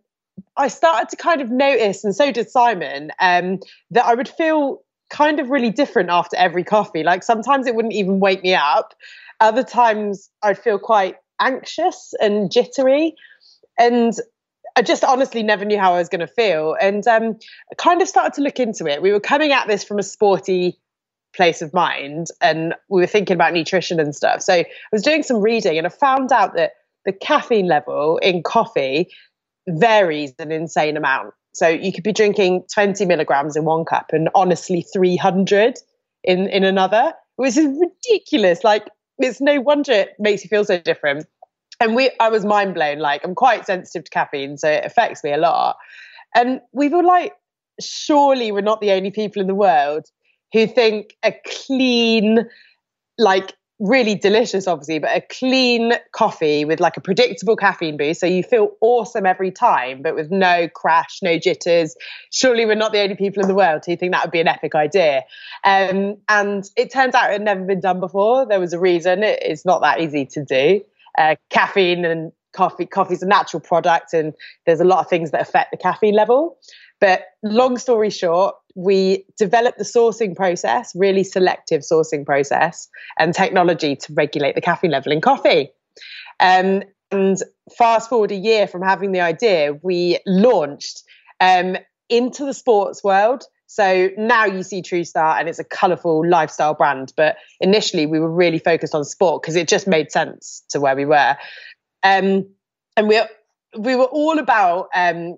I 0.57 0.67
started 0.67 1.09
to 1.09 1.15
kind 1.15 1.41
of 1.41 1.51
notice, 1.51 2.03
and 2.03 2.15
so 2.15 2.31
did 2.31 2.49
Simon, 2.49 3.11
um, 3.19 3.59
that 3.91 4.05
I 4.05 4.15
would 4.15 4.29
feel 4.29 4.81
kind 5.09 5.39
of 5.39 5.49
really 5.49 5.71
different 5.71 6.09
after 6.09 6.35
every 6.37 6.63
coffee. 6.63 7.03
Like 7.03 7.23
sometimes 7.23 7.67
it 7.67 7.75
wouldn't 7.75 7.93
even 7.93 8.19
wake 8.19 8.43
me 8.43 8.53
up. 8.55 8.93
Other 9.39 9.63
times 9.63 10.29
I'd 10.43 10.57
feel 10.57 10.77
quite 10.77 11.15
anxious 11.39 12.13
and 12.19 12.51
jittery. 12.51 13.15
And 13.77 14.13
I 14.75 14.81
just 14.81 15.03
honestly 15.03 15.43
never 15.43 15.65
knew 15.65 15.79
how 15.79 15.93
I 15.93 15.97
was 15.97 16.09
going 16.09 16.19
to 16.19 16.27
feel. 16.27 16.75
And 16.79 17.05
um, 17.07 17.37
kind 17.77 18.01
of 18.01 18.07
started 18.07 18.33
to 18.35 18.41
look 18.41 18.59
into 18.59 18.85
it. 18.87 19.01
We 19.01 19.11
were 19.11 19.19
coming 19.19 19.51
at 19.51 19.67
this 19.67 19.83
from 19.83 19.99
a 19.99 20.03
sporty 20.03 20.79
place 21.35 21.61
of 21.61 21.73
mind 21.73 22.27
and 22.41 22.73
we 22.89 23.01
were 23.01 23.07
thinking 23.07 23.35
about 23.35 23.53
nutrition 23.53 23.99
and 23.99 24.15
stuff. 24.15 24.41
So 24.41 24.53
I 24.53 24.65
was 24.91 25.01
doing 25.01 25.23
some 25.23 25.41
reading 25.41 25.77
and 25.77 25.85
I 25.85 25.89
found 25.89 26.31
out 26.31 26.55
that 26.55 26.73
the 27.05 27.13
caffeine 27.13 27.67
level 27.67 28.17
in 28.17 28.43
coffee 28.43 29.09
varies 29.67 30.33
an 30.39 30.51
insane 30.51 30.97
amount. 30.97 31.33
So 31.53 31.67
you 31.67 31.91
could 31.91 32.03
be 32.03 32.13
drinking 32.13 32.63
20 32.73 33.05
milligrams 33.05 33.55
in 33.55 33.65
one 33.65 33.85
cup 33.85 34.11
and 34.13 34.29
honestly 34.35 34.85
300 34.93 35.77
in, 36.23 36.47
in 36.47 36.63
another, 36.63 37.13
which 37.35 37.57
is 37.57 37.79
ridiculous. 37.79 38.63
Like 38.63 38.87
it's 39.19 39.41
no 39.41 39.59
wonder 39.61 39.91
it 39.91 40.15
makes 40.19 40.43
you 40.43 40.49
feel 40.49 40.65
so 40.65 40.79
different. 40.79 41.25
And 41.79 41.95
we, 41.95 42.11
I 42.19 42.29
was 42.29 42.45
mind 42.45 42.73
blown. 42.73 42.99
Like 42.99 43.23
I'm 43.23 43.35
quite 43.35 43.65
sensitive 43.65 44.05
to 44.05 44.11
caffeine, 44.11 44.57
so 44.57 44.69
it 44.69 44.85
affects 44.85 45.23
me 45.23 45.31
a 45.31 45.37
lot. 45.37 45.77
And 46.35 46.61
we 46.73 46.89
were 46.89 47.03
like, 47.03 47.33
surely 47.79 48.51
we're 48.51 48.61
not 48.61 48.81
the 48.81 48.91
only 48.91 49.11
people 49.11 49.41
in 49.41 49.47
the 49.47 49.55
world 49.55 50.05
who 50.53 50.67
think 50.67 51.15
a 51.23 51.33
clean, 51.45 52.45
like 53.17 53.53
really 53.79 54.15
delicious, 54.15 54.67
obviously, 54.67 54.99
but 54.99 55.15
a 55.15 55.21
clean 55.21 55.93
coffee 56.11 56.65
with 56.65 56.79
like 56.79 56.97
a 56.97 57.01
predictable 57.01 57.55
caffeine 57.55 57.97
boost. 57.97 58.19
So 58.19 58.25
you 58.25 58.43
feel 58.43 58.71
awesome 58.81 59.25
every 59.25 59.51
time, 59.51 60.01
but 60.01 60.15
with 60.15 60.29
no 60.29 60.67
crash, 60.67 61.19
no 61.21 61.39
jitters. 61.39 61.95
Surely 62.31 62.65
we're 62.65 62.75
not 62.75 62.91
the 62.91 62.99
only 62.99 63.15
people 63.15 63.41
in 63.41 63.47
the 63.47 63.55
world 63.55 63.83
who 63.85 63.95
think 63.95 64.11
that 64.11 64.23
would 64.25 64.31
be 64.31 64.41
an 64.41 64.47
epic 64.47 64.75
idea. 64.75 65.23
Um, 65.63 66.17
and 66.27 66.69
it 66.75 66.91
turns 66.91 67.15
out 67.15 67.29
it 67.29 67.33
had 67.33 67.41
never 67.41 67.63
been 67.63 67.79
done 67.79 67.99
before. 67.99 68.45
There 68.45 68.59
was 68.59 68.73
a 68.73 68.79
reason. 68.79 69.23
It, 69.23 69.39
it's 69.41 69.65
not 69.65 69.81
that 69.81 70.01
easy 70.01 70.25
to 70.25 70.43
do. 70.43 70.81
Uh, 71.17 71.35
caffeine 71.49 72.05
and 72.05 72.31
coffee 72.59 72.85
coffee's 72.85 73.23
a 73.23 73.25
natural 73.25 73.61
product 73.61 74.13
and 74.13 74.33
there's 74.65 74.81
a 74.81 74.85
lot 74.85 74.99
of 74.99 75.07
things 75.07 75.31
that 75.31 75.41
affect 75.41 75.71
the 75.71 75.77
caffeine 75.77 76.13
level. 76.13 76.57
But 76.99 77.21
long 77.41 77.77
story 77.77 78.09
short, 78.09 78.55
we 78.75 79.25
developed 79.37 79.77
the 79.77 79.85
sourcing 79.85 80.35
process, 80.35 80.91
really 80.93 81.23
selective 81.23 81.81
sourcing 81.81 82.25
process, 82.25 82.89
and 83.17 83.33
technology 83.33 83.95
to 83.95 84.13
regulate 84.13 84.55
the 84.55 84.61
caffeine 84.61 84.91
level 84.91 85.13
in 85.13 85.21
coffee. 85.21 85.69
Um, 86.41 86.83
and 87.11 87.37
fast 87.77 88.09
forward 88.09 88.31
a 88.31 88.35
year 88.35 88.67
from 88.67 88.81
having 88.81 89.13
the 89.13 89.21
idea, 89.21 89.79
we 89.81 90.19
launched 90.25 91.03
um, 91.39 91.77
into 92.09 92.45
the 92.45 92.53
sports 92.53 93.03
world. 93.03 93.43
So 93.67 94.09
now 94.17 94.45
you 94.45 94.63
see 94.63 94.81
True 94.81 95.03
Start 95.03 95.39
and 95.39 95.47
it's 95.47 95.59
a 95.59 95.63
colourful 95.63 96.27
lifestyle 96.27 96.73
brand. 96.73 97.13
But 97.15 97.37
initially 97.61 98.07
we 98.07 98.19
were 98.19 98.31
really 98.31 98.59
focused 98.59 98.95
on 98.95 99.05
sport 99.05 99.41
because 99.41 99.55
it 99.55 99.67
just 99.67 99.87
made 99.87 100.11
sense 100.11 100.63
to 100.69 100.79
where 100.79 100.95
we 100.95 101.05
were. 101.05 101.37
Um, 102.03 102.47
and 102.95 103.07
we 103.07 103.21
we 103.77 103.95
were 103.95 104.05
all 104.05 104.39
about 104.39 104.89
um, 104.95 105.35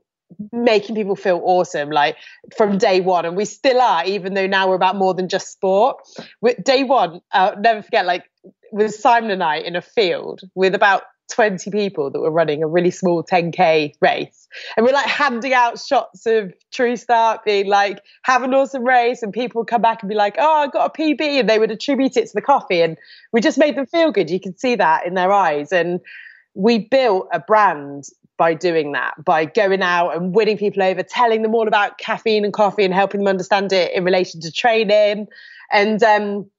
making 0.51 0.95
people 0.95 1.15
feel 1.15 1.41
awesome, 1.43 1.89
like 1.89 2.17
from 2.55 2.77
day 2.77 3.01
one, 3.01 3.25
and 3.25 3.35
we 3.35 3.45
still 3.45 3.81
are, 3.81 4.05
even 4.05 4.33
though 4.33 4.47
now 4.47 4.69
we're 4.69 4.75
about 4.75 4.95
more 4.95 5.13
than 5.13 5.27
just 5.27 5.51
sport. 5.51 5.97
With 6.41 6.63
day 6.63 6.83
one, 6.83 7.21
I'll 7.31 7.59
never 7.59 7.81
forget, 7.81 8.05
like 8.05 8.25
with 8.71 8.93
Simon 8.93 9.31
and 9.31 9.43
I 9.43 9.57
in 9.57 9.75
a 9.75 9.81
field 9.81 10.41
with 10.55 10.73
about 10.75 11.03
20 11.31 11.71
people 11.71 12.11
that 12.11 12.19
were 12.19 12.31
running 12.31 12.61
a 12.61 12.67
really 12.67 12.91
small 12.91 13.23
10k 13.23 13.93
race. 14.01 14.47
And 14.75 14.85
we're 14.85 14.91
like 14.91 15.07
handing 15.07 15.53
out 15.53 15.79
shots 15.79 16.25
of 16.25 16.53
true 16.71 16.95
start 16.95 17.45
being 17.45 17.67
like 17.67 18.01
have 18.23 18.43
an 18.43 18.53
awesome 18.53 18.83
race. 18.83 19.23
And 19.23 19.31
people 19.31 19.63
come 19.65 19.81
back 19.81 20.03
and 20.03 20.09
be 20.09 20.15
like 20.15 20.35
oh 20.37 20.53
i 20.63 20.67
got 20.67 20.91
a 20.93 21.01
pb 21.01 21.21
and 21.21 21.49
they 21.49 21.57
would 21.57 21.71
attribute 21.71 22.17
it 22.17 22.27
to 22.27 22.33
the 22.33 22.41
coffee. 22.41 22.81
And 22.81 22.97
we 23.31 23.41
just 23.41 23.57
made 23.57 23.75
them 23.75 23.85
feel 23.85 24.11
good. 24.11 24.29
You 24.29 24.39
can 24.39 24.57
see 24.57 24.75
that 24.75 25.05
in 25.05 25.13
their 25.13 25.31
eyes. 25.31 25.71
And 25.71 26.01
we 26.53 26.79
built 26.79 27.27
a 27.31 27.39
brand 27.39 28.05
by 28.37 28.53
doing 28.53 28.91
that 28.91 29.13
by 29.23 29.45
going 29.45 29.81
out 29.81 30.15
and 30.15 30.33
winning 30.33 30.57
people 30.57 30.81
over 30.81 31.03
telling 31.03 31.41
them 31.43 31.53
all 31.53 31.67
about 31.67 31.97
caffeine 31.97 32.43
and 32.43 32.53
coffee 32.53 32.83
and 32.83 32.93
helping 32.93 33.19
them 33.21 33.27
understand 33.27 33.71
it 33.71 33.91
in 33.93 34.03
relation 34.03 34.41
to 34.41 34.51
training 34.51 35.27
and 35.71 36.01
um 36.03 36.49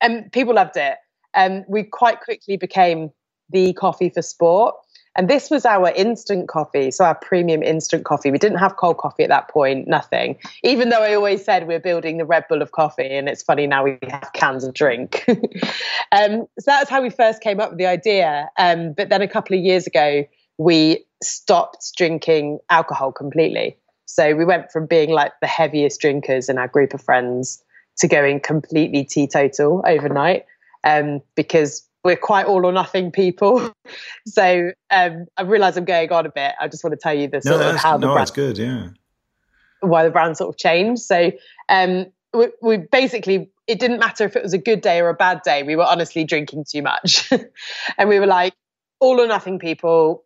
and 0.00 0.30
people 0.32 0.54
loved 0.54 0.76
it 0.76 0.96
and 1.34 1.64
we 1.68 1.82
quite 1.82 2.20
quickly 2.20 2.56
became 2.56 3.10
the 3.50 3.72
coffee 3.74 4.10
for 4.10 4.22
sport. 4.22 4.74
And 5.18 5.28
this 5.28 5.50
was 5.50 5.66
our 5.66 5.90
instant 5.90 6.46
coffee, 6.46 6.92
so 6.92 7.04
our 7.04 7.16
premium 7.16 7.60
instant 7.60 8.04
coffee. 8.04 8.30
We 8.30 8.38
didn't 8.38 8.58
have 8.58 8.76
cold 8.76 8.98
coffee 8.98 9.24
at 9.24 9.28
that 9.30 9.48
point, 9.48 9.88
nothing. 9.88 10.38
Even 10.62 10.90
though 10.90 11.02
I 11.02 11.12
always 11.14 11.44
said 11.44 11.66
we're 11.66 11.80
building 11.80 12.18
the 12.18 12.24
Red 12.24 12.44
Bull 12.48 12.62
of 12.62 12.70
coffee, 12.70 13.16
and 13.16 13.28
it's 13.28 13.42
funny 13.42 13.66
now 13.66 13.82
we 13.82 13.98
have 14.08 14.30
cans 14.32 14.62
of 14.62 14.74
drink. 14.74 15.24
um, 16.12 16.46
so 16.60 16.66
that's 16.66 16.88
how 16.88 17.02
we 17.02 17.10
first 17.10 17.42
came 17.42 17.58
up 17.58 17.70
with 17.70 17.78
the 17.78 17.86
idea. 17.86 18.48
Um, 18.58 18.92
but 18.92 19.08
then 19.08 19.20
a 19.20 19.26
couple 19.26 19.58
of 19.58 19.64
years 19.64 19.88
ago, 19.88 20.24
we 20.56 21.04
stopped 21.20 21.96
drinking 21.96 22.60
alcohol 22.70 23.10
completely. 23.10 23.76
So 24.04 24.36
we 24.36 24.44
went 24.44 24.70
from 24.70 24.86
being 24.86 25.10
like 25.10 25.32
the 25.40 25.48
heaviest 25.48 26.00
drinkers 26.00 26.48
in 26.48 26.58
our 26.58 26.68
group 26.68 26.94
of 26.94 27.02
friends 27.02 27.60
to 27.98 28.06
going 28.06 28.38
completely 28.38 29.02
teetotal 29.02 29.82
overnight 29.84 30.46
um, 30.84 31.22
because 31.34 31.87
we're 32.04 32.16
quite 32.16 32.46
all 32.46 32.64
or 32.64 32.72
nothing 32.72 33.10
people. 33.10 33.72
so 34.26 34.72
um, 34.90 35.26
I 35.36 35.42
realise 35.42 35.76
I'm 35.76 35.84
going 35.84 36.10
on 36.12 36.26
a 36.26 36.30
bit. 36.30 36.54
I 36.60 36.68
just 36.68 36.84
want 36.84 36.92
to 36.92 36.98
tell 37.00 37.14
you 37.14 37.28
the 37.28 37.42
sort 37.42 37.60
no, 37.60 37.70
of 37.70 37.76
how 37.76 37.96
the 37.98 38.06
no, 38.06 38.12
brand, 38.12 38.22
it's 38.22 38.30
good, 38.30 38.58
yeah. 38.58 38.88
Why 39.80 40.04
the 40.04 40.10
brand 40.10 40.36
sort 40.36 40.54
of 40.54 40.58
changed. 40.58 41.02
So 41.02 41.32
um, 41.68 42.06
we, 42.32 42.48
we, 42.62 42.76
basically 42.78 43.50
it 43.66 43.78
didn't 43.78 44.00
matter 44.00 44.24
if 44.24 44.36
it 44.36 44.42
was 44.42 44.54
a 44.54 44.58
good 44.58 44.80
day 44.80 45.00
or 45.00 45.08
a 45.08 45.14
bad 45.14 45.42
day. 45.42 45.62
We 45.62 45.76
were 45.76 45.84
honestly 45.84 46.24
drinking 46.24 46.64
too 46.70 46.82
much, 46.82 47.30
and 47.98 48.08
we 48.08 48.18
were 48.18 48.26
like 48.26 48.54
all 49.00 49.20
or 49.20 49.26
nothing 49.26 49.58
people. 49.58 50.24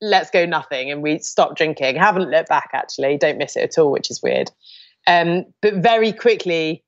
Let's 0.00 0.30
go 0.30 0.46
nothing, 0.46 0.90
and 0.90 1.02
we 1.02 1.18
stopped 1.18 1.56
drinking. 1.56 1.96
Haven't 1.96 2.30
looked 2.30 2.48
back 2.48 2.70
actually. 2.72 3.16
Don't 3.18 3.38
miss 3.38 3.56
it 3.56 3.62
at 3.62 3.78
all, 3.78 3.90
which 3.90 4.10
is 4.10 4.22
weird. 4.22 4.50
Um, 5.06 5.46
but 5.62 5.74
very 5.74 6.12
quickly 6.12 6.84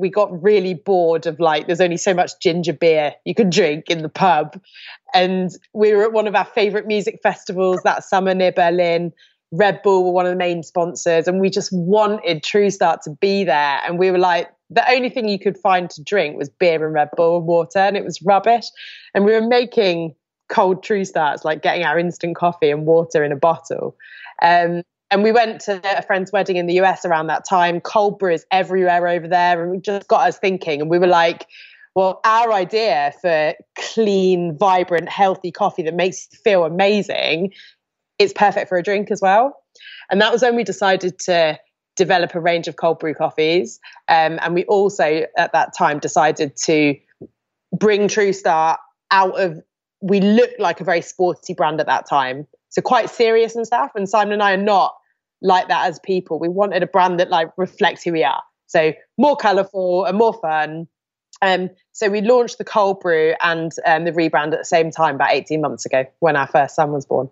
we 0.00 0.08
got 0.08 0.42
really 0.42 0.74
bored 0.74 1.26
of 1.26 1.38
like 1.38 1.66
there's 1.66 1.80
only 1.80 1.96
so 1.96 2.14
much 2.14 2.32
ginger 2.40 2.72
beer 2.72 3.14
you 3.24 3.34
could 3.34 3.50
drink 3.50 3.90
in 3.90 4.02
the 4.02 4.08
pub. 4.08 4.60
And 5.14 5.50
we 5.72 5.92
were 5.92 6.04
at 6.04 6.12
one 6.12 6.26
of 6.26 6.34
our 6.34 6.44
favorite 6.44 6.86
music 6.86 7.20
festivals 7.22 7.80
that 7.84 8.04
summer 8.04 8.34
near 8.34 8.52
berlin. 8.52 9.12
Red 9.52 9.82
bull 9.82 10.04
were 10.04 10.12
one 10.12 10.26
of 10.26 10.30
the 10.30 10.36
main 10.36 10.62
sponsors 10.62 11.26
and 11.26 11.40
we 11.40 11.50
just 11.50 11.72
wanted 11.72 12.42
true 12.42 12.70
start 12.70 13.02
to 13.02 13.10
be 13.10 13.44
there. 13.44 13.80
And 13.86 13.98
we 13.98 14.10
were 14.10 14.18
like 14.18 14.48
the 14.70 14.88
only 14.90 15.08
thing 15.08 15.28
you 15.28 15.38
could 15.38 15.58
find 15.58 15.90
to 15.90 16.02
drink 16.02 16.36
was 16.36 16.48
beer 16.48 16.84
and 16.84 16.94
red 16.94 17.10
bull 17.16 17.38
and 17.38 17.46
water 17.46 17.80
and 17.80 17.96
it 17.96 18.04
was 18.04 18.22
rubbish. 18.22 18.66
And 19.14 19.24
we 19.24 19.32
were 19.32 19.46
making 19.46 20.14
cold 20.48 20.82
true 20.82 21.04
starts 21.04 21.44
like 21.44 21.62
getting 21.62 21.84
our 21.84 21.98
instant 21.98 22.36
coffee 22.36 22.70
and 22.70 22.86
water 22.86 23.24
in 23.24 23.32
a 23.32 23.36
bottle. 23.36 23.96
Um, 24.42 24.82
and 25.10 25.24
we 25.24 25.32
went 25.32 25.60
to 25.62 25.80
a 25.98 26.02
friend's 26.02 26.30
wedding 26.32 26.56
in 26.56 26.66
the 26.66 26.74
US 26.80 27.04
around 27.04 27.26
that 27.26 27.44
time. 27.48 27.80
Cold 27.80 28.18
brew 28.18 28.32
is 28.32 28.46
everywhere 28.50 29.08
over 29.08 29.26
there. 29.26 29.60
And 29.60 29.70
we 29.70 29.78
just 29.78 30.06
got 30.06 30.26
us 30.26 30.38
thinking. 30.38 30.80
And 30.80 30.88
we 30.88 30.98
were 30.98 31.08
like, 31.08 31.46
well, 31.96 32.20
our 32.24 32.52
idea 32.52 33.12
for 33.20 33.54
clean, 33.76 34.56
vibrant, 34.56 35.08
healthy 35.08 35.50
coffee 35.50 35.82
that 35.82 35.94
makes 35.94 36.28
you 36.30 36.38
feel 36.38 36.64
amazing 36.64 37.52
is 38.18 38.32
perfect 38.32 38.68
for 38.68 38.78
a 38.78 38.82
drink 38.82 39.10
as 39.10 39.20
well. 39.20 39.56
And 40.10 40.20
that 40.20 40.32
was 40.32 40.42
when 40.42 40.54
we 40.54 40.62
decided 40.62 41.18
to 41.20 41.58
develop 41.96 42.34
a 42.34 42.40
range 42.40 42.68
of 42.68 42.76
cold 42.76 43.00
brew 43.00 43.14
coffees. 43.14 43.80
Um, 44.06 44.38
and 44.42 44.54
we 44.54 44.64
also, 44.66 45.26
at 45.36 45.52
that 45.52 45.76
time, 45.76 45.98
decided 45.98 46.56
to 46.64 46.94
bring 47.76 48.06
True 48.06 48.32
Start 48.32 48.78
out 49.10 49.38
of, 49.40 49.60
we 50.00 50.20
looked 50.20 50.60
like 50.60 50.80
a 50.80 50.84
very 50.84 51.02
sporty 51.02 51.52
brand 51.52 51.80
at 51.80 51.86
that 51.86 52.08
time. 52.08 52.46
So 52.68 52.80
quite 52.80 53.10
serious 53.10 53.56
and 53.56 53.66
stuff. 53.66 53.90
And 53.96 54.08
Simon 54.08 54.34
and 54.34 54.42
I 54.42 54.52
are 54.52 54.56
not 54.56 54.94
like 55.42 55.68
that 55.68 55.86
as 55.86 55.98
people. 55.98 56.38
We 56.38 56.48
wanted 56.48 56.82
a 56.82 56.86
brand 56.86 57.20
that 57.20 57.30
like 57.30 57.50
reflects 57.56 58.02
who 58.02 58.12
we 58.12 58.24
are. 58.24 58.42
So 58.66 58.92
more 59.18 59.36
colourful 59.36 60.04
and 60.04 60.16
more 60.16 60.34
fun. 60.34 60.86
Um, 61.42 61.70
so 61.92 62.08
we 62.08 62.20
launched 62.20 62.58
the 62.58 62.64
cold 62.64 63.00
brew 63.00 63.34
and 63.42 63.72
um, 63.86 64.04
the 64.04 64.12
rebrand 64.12 64.52
at 64.52 64.58
the 64.58 64.64
same 64.64 64.90
time 64.90 65.14
about 65.14 65.32
18 65.32 65.60
months 65.60 65.86
ago 65.86 66.04
when 66.18 66.36
our 66.36 66.46
first 66.46 66.74
son 66.74 66.92
was 66.92 67.06
born. 67.06 67.30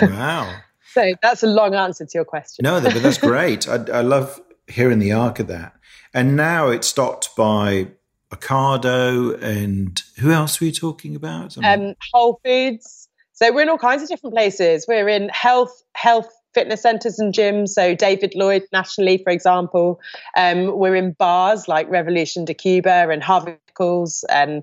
Wow. 0.00 0.56
so 0.92 1.14
that's 1.22 1.42
a 1.42 1.46
long 1.46 1.74
answer 1.74 2.06
to 2.06 2.10
your 2.14 2.24
question. 2.24 2.62
No, 2.62 2.80
but 2.80 2.94
that's 2.94 3.18
great. 3.18 3.68
I, 3.68 3.74
I 3.92 4.00
love 4.00 4.40
hearing 4.66 4.98
the 4.98 5.12
arc 5.12 5.38
of 5.38 5.48
that. 5.48 5.74
And 6.14 6.36
now 6.36 6.68
it's 6.68 6.88
stocked 6.88 7.36
by 7.36 7.88
Ocado 8.32 9.40
and 9.42 10.00
who 10.18 10.30
else 10.30 10.60
were 10.60 10.66
you 10.66 10.72
talking 10.72 11.14
about? 11.14 11.56
Um, 11.62 11.94
Whole 12.12 12.40
Foods. 12.44 13.08
So 13.32 13.52
we're 13.52 13.62
in 13.62 13.68
all 13.68 13.78
kinds 13.78 14.02
of 14.02 14.08
different 14.08 14.34
places. 14.34 14.86
We're 14.86 15.08
in 15.08 15.28
health, 15.30 15.82
health 15.94 16.30
fitness 16.54 16.82
centres 16.82 17.18
and 17.18 17.32
gyms. 17.32 17.70
So 17.70 17.94
David 17.94 18.34
Lloyd 18.34 18.64
nationally, 18.72 19.18
for 19.18 19.30
example, 19.30 20.00
um, 20.36 20.76
we're 20.76 20.96
in 20.96 21.12
bars 21.12 21.68
like 21.68 21.88
Revolution 21.88 22.44
de 22.44 22.54
Cuba 22.54 23.08
and 23.10 23.22
Harvey 23.22 23.56
Nichols, 23.68 24.24
and 24.28 24.62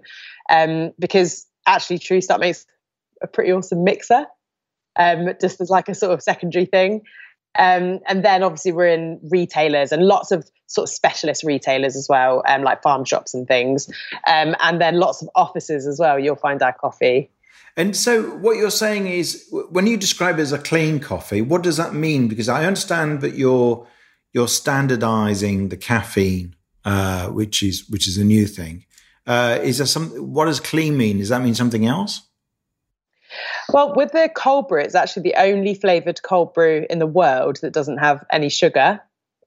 um, 0.50 0.92
because 1.00 1.46
actually 1.66 2.00
True 2.00 2.22
Start 2.22 2.42
makes 2.42 2.66
a 3.22 3.28
pretty 3.28 3.52
awesome 3.52 3.84
mixer, 3.84 4.26
um, 4.98 5.30
just 5.42 5.62
as 5.62 5.70
like 5.70 5.90
a 5.90 5.96
sort 5.96 6.14
of 6.14 6.22
secondary 6.22 6.66
thing. 6.66 7.02
Um, 7.58 8.00
and 8.08 8.24
then 8.24 8.44
obviously 8.44 8.72
we're 8.72 8.88
in 8.88 9.20
retailers 9.32 9.92
and 9.92 10.04
lots 10.04 10.32
of 10.32 10.48
sort 10.68 10.90
of 10.90 10.94
specialist 10.94 11.44
retailers 11.44 11.96
as 11.96 12.08
well, 12.08 12.44
um, 12.48 12.62
like 12.62 12.84
farm 12.84 13.04
shops 13.04 13.34
and 13.34 13.48
things. 13.48 13.90
Um, 14.28 14.56
and 14.60 14.80
then 14.80 15.00
lots 15.00 15.22
of 15.24 15.30
offices 15.34 15.88
as 15.88 16.00
well. 16.00 16.20
You'll 16.20 16.36
find 16.36 16.62
our 16.62 16.74
coffee. 16.74 17.32
And 17.76 17.96
so, 17.96 18.24
what 18.38 18.58
you're 18.58 18.72
saying 18.72 19.06
is, 19.06 19.48
when 19.52 19.86
you 19.86 19.98
describe 19.98 20.40
it 20.40 20.42
as 20.42 20.52
a 20.52 20.58
clean 20.58 21.00
coffee, 21.00 21.44
what 21.44 21.62
does 21.62 21.78
that 21.78 21.94
mean? 21.94 22.28
Because 22.28 22.50
I 22.50 22.66
understand 22.66 23.22
that 23.22 23.36
you're 23.36 23.88
you're 24.34 24.48
standardizing 24.48 25.70
the 25.70 25.78
caffeine, 25.78 26.56
uh, 26.86 27.28
which 27.28 27.62
is 27.62 27.88
which 27.88 28.08
is 28.08 28.18
a 28.18 28.24
new 28.24 28.48
thing. 28.48 28.86
Uh, 29.28 29.60
is 29.62 29.78
there 29.78 29.88
some? 29.88 30.10
What 30.34 30.46
does 30.46 30.60
clean 30.60 30.98
mean? 30.98 31.20
Does 31.20 31.30
that 31.30 31.44
mean 31.44 31.54
something 31.54 31.86
else? 31.86 32.22
Well, 33.70 33.94
with 33.96 34.12
the 34.12 34.30
cold 34.34 34.70
brew, 34.70 34.82
it's 34.82 34.96
actually 34.96 35.24
the 35.24 35.36
only 35.36 35.76
flavored 35.76 36.22
cold 36.24 36.54
brew 36.54 36.86
in 36.90 37.00
the 37.00 37.08
world 37.08 37.58
that 37.62 37.74
doesn't 37.74 37.98
have 37.98 38.26
any 38.32 38.50
sugar, 38.50 39.02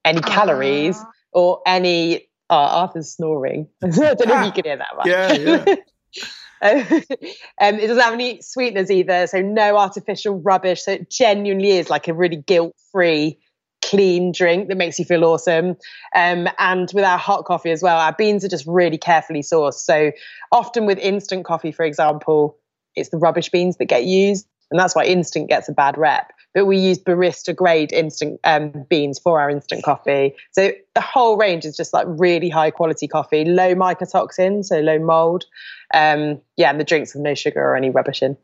any 0.05 0.21
calories, 0.21 0.97
or 1.33 1.61
any. 1.65 2.29
Oh, 2.49 2.55
Arthur's 2.55 3.11
snoring. 3.11 3.67
I 3.83 3.87
don't 3.87 4.27
know 4.27 4.39
if 4.41 4.45
you 4.45 4.51
can 4.51 4.65
hear 4.65 4.77
that. 4.77 4.97
One. 4.97 5.07
Yeah, 5.07 5.33
yeah. 5.33 5.75
um, 6.63 7.75
it 7.79 7.87
doesn't 7.87 8.03
have 8.03 8.13
any 8.13 8.41
sweeteners 8.41 8.91
either, 8.91 9.25
so 9.27 9.41
no 9.41 9.77
artificial 9.77 10.39
rubbish. 10.39 10.83
So 10.83 10.93
it 10.93 11.09
genuinely 11.09 11.71
is 11.71 11.89
like 11.89 12.07
a 12.07 12.13
really 12.13 12.35
guilt-free, 12.35 13.39
clean 13.83 14.31
drink 14.31 14.67
that 14.67 14.77
makes 14.77 14.99
you 14.99 15.05
feel 15.05 15.25
awesome. 15.25 15.75
Um, 16.15 16.47
and 16.59 16.91
with 16.93 17.03
our 17.03 17.17
hot 17.17 17.45
coffee 17.45 17.71
as 17.71 17.81
well, 17.81 17.97
our 17.97 18.13
beans 18.13 18.45
are 18.45 18.49
just 18.49 18.65
really 18.67 18.97
carefully 18.97 19.41
sourced. 19.41 19.75
So 19.75 20.11
often 20.51 20.85
with 20.85 20.99
instant 20.99 21.45
coffee, 21.45 21.71
for 21.71 21.83
example, 21.83 22.57
it's 22.95 23.09
the 23.09 23.17
rubbish 23.17 23.49
beans 23.49 23.77
that 23.77 23.85
get 23.85 24.05
used, 24.05 24.47
and 24.69 24.79
that's 24.79 24.95
why 24.95 25.05
instant 25.05 25.49
gets 25.49 25.67
a 25.67 25.73
bad 25.73 25.97
rep 25.97 26.31
but 26.53 26.65
we 26.65 26.77
use 26.77 26.99
barista 26.99 27.55
grade 27.55 27.93
instant 27.93 28.39
um, 28.43 28.85
beans 28.89 29.19
for 29.19 29.39
our 29.39 29.49
instant 29.49 29.83
coffee. 29.83 30.35
So 30.51 30.71
the 30.93 31.01
whole 31.01 31.37
range 31.37 31.65
is 31.65 31.77
just 31.77 31.93
like 31.93 32.05
really 32.09 32.49
high 32.49 32.71
quality 32.71 33.07
coffee, 33.07 33.45
low 33.45 33.75
mycotoxin, 33.75 34.63
so 34.65 34.79
low 34.79 34.99
mold. 34.99 35.45
Um, 35.93 36.41
yeah, 36.57 36.69
and 36.69 36.79
the 36.79 36.83
drinks 36.83 37.13
have 37.13 37.21
no 37.21 37.35
sugar 37.35 37.61
or 37.61 37.75
any 37.75 37.89
rubbish 37.89 38.21
in. 38.21 38.37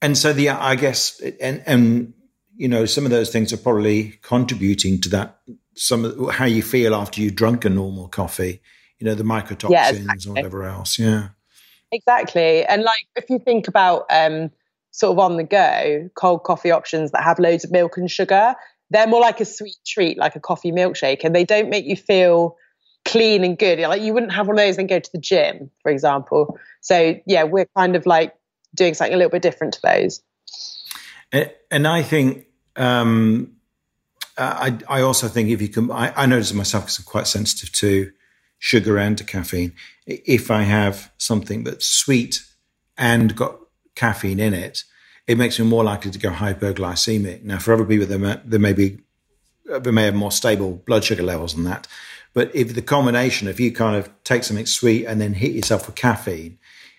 and 0.00 0.16
so 0.18 0.32
the 0.32 0.50
I 0.50 0.74
guess 0.74 1.20
and 1.40 1.62
and 1.66 2.14
you 2.56 2.68
know 2.68 2.86
some 2.86 3.04
of 3.04 3.10
those 3.10 3.30
things 3.30 3.52
are 3.52 3.58
probably 3.58 4.18
contributing 4.22 5.00
to 5.02 5.08
that. 5.10 5.38
Some 5.74 6.04
of 6.04 6.34
how 6.34 6.44
you 6.44 6.62
feel 6.62 6.94
after 6.94 7.20
you've 7.20 7.34
drunk 7.34 7.64
a 7.64 7.70
normal 7.70 8.08
coffee. 8.08 8.60
You 8.98 9.06
know 9.06 9.14
the 9.14 9.24
mycotoxins 9.24 9.70
yeah, 9.70 9.88
exactly. 9.90 10.30
or 10.30 10.34
whatever 10.34 10.64
else. 10.64 10.98
Yeah, 10.98 11.28
exactly. 11.90 12.64
And 12.64 12.82
like 12.82 13.06
if 13.16 13.30
you 13.30 13.38
think 13.38 13.68
about 13.68 14.06
um, 14.10 14.50
sort 14.92 15.12
of 15.12 15.18
on 15.18 15.36
the 15.36 15.44
go 15.44 16.08
cold 16.14 16.44
coffee 16.44 16.70
options 16.70 17.10
that 17.10 17.22
have 17.24 17.38
loads 17.38 17.64
of 17.64 17.70
milk 17.70 17.96
and 17.96 18.10
sugar, 18.10 18.54
they're 18.90 19.06
more 19.06 19.20
like 19.20 19.40
a 19.40 19.44
sweet 19.44 19.76
treat, 19.86 20.18
like 20.18 20.36
a 20.36 20.40
coffee 20.40 20.70
milkshake, 20.70 21.24
and 21.24 21.34
they 21.34 21.44
don't 21.44 21.68
make 21.68 21.84
you 21.84 21.96
feel 21.96 22.56
clean 23.04 23.42
and 23.42 23.58
good. 23.58 23.80
Like 23.80 24.02
you 24.02 24.14
wouldn't 24.14 24.32
have 24.32 24.46
one 24.46 24.58
of 24.58 24.64
those 24.64 24.78
and 24.78 24.88
go 24.88 25.00
to 25.00 25.12
the 25.12 25.18
gym, 25.18 25.70
for 25.82 25.90
example. 25.90 26.58
So 26.80 27.18
yeah, 27.26 27.44
we're 27.44 27.68
kind 27.76 27.96
of 27.96 28.06
like 28.06 28.34
doing 28.74 28.94
something 28.94 29.14
a 29.14 29.16
little 29.16 29.30
bit 29.30 29.42
different 29.42 29.74
to 29.74 29.80
those. 29.82 30.22
And 31.70 31.88
I 31.88 32.02
think 32.02 32.46
um, 32.76 33.52
I, 34.36 34.78
I 34.88 35.00
also 35.00 35.28
think 35.28 35.48
if 35.48 35.62
you 35.62 35.68
can, 35.68 35.90
I, 35.90 36.12
I 36.14 36.26
notice 36.26 36.52
myself 36.52 36.84
because 36.84 36.98
I'm 36.98 37.04
quite 37.04 37.26
sensitive 37.26 37.72
to 37.72 38.12
sugar 38.58 38.98
and 38.98 39.16
to 39.18 39.24
caffeine. 39.24 39.72
If 40.06 40.50
I 40.50 40.62
have 40.62 41.10
something 41.16 41.64
that's 41.64 41.86
sweet 41.86 42.44
and 42.98 43.34
got 43.34 43.58
caffeine 43.94 44.40
in 44.40 44.54
it, 44.54 44.84
it 45.26 45.38
makes 45.38 45.58
me 45.58 45.66
more 45.66 45.84
likely 45.84 46.10
to 46.10 46.18
go 46.18 46.30
hyperglycemic. 46.30 47.42
Now, 47.42 47.58
for 47.58 47.74
other 47.74 47.84
people, 47.84 48.06
there 48.06 48.18
may, 48.18 48.40
there 48.44 48.60
may 48.60 48.72
be 48.72 48.98
they 49.64 49.90
may 49.90 50.04
have 50.04 50.14
more 50.14 50.32
stable 50.32 50.82
blood 50.86 51.04
sugar 51.04 51.22
levels 51.22 51.54
than 51.54 51.64
that. 51.64 51.86
But 52.34 52.54
if 52.54 52.74
the 52.74 52.82
combination, 52.82 53.48
if 53.48 53.60
you 53.60 53.72
kind 53.72 53.96
of 53.96 54.10
take 54.24 54.44
something 54.44 54.66
sweet 54.66 55.06
and 55.06 55.20
then 55.20 55.34
hit 55.34 55.52
yourself 55.52 55.86
with 55.86 55.96
caffeine, 55.96 56.58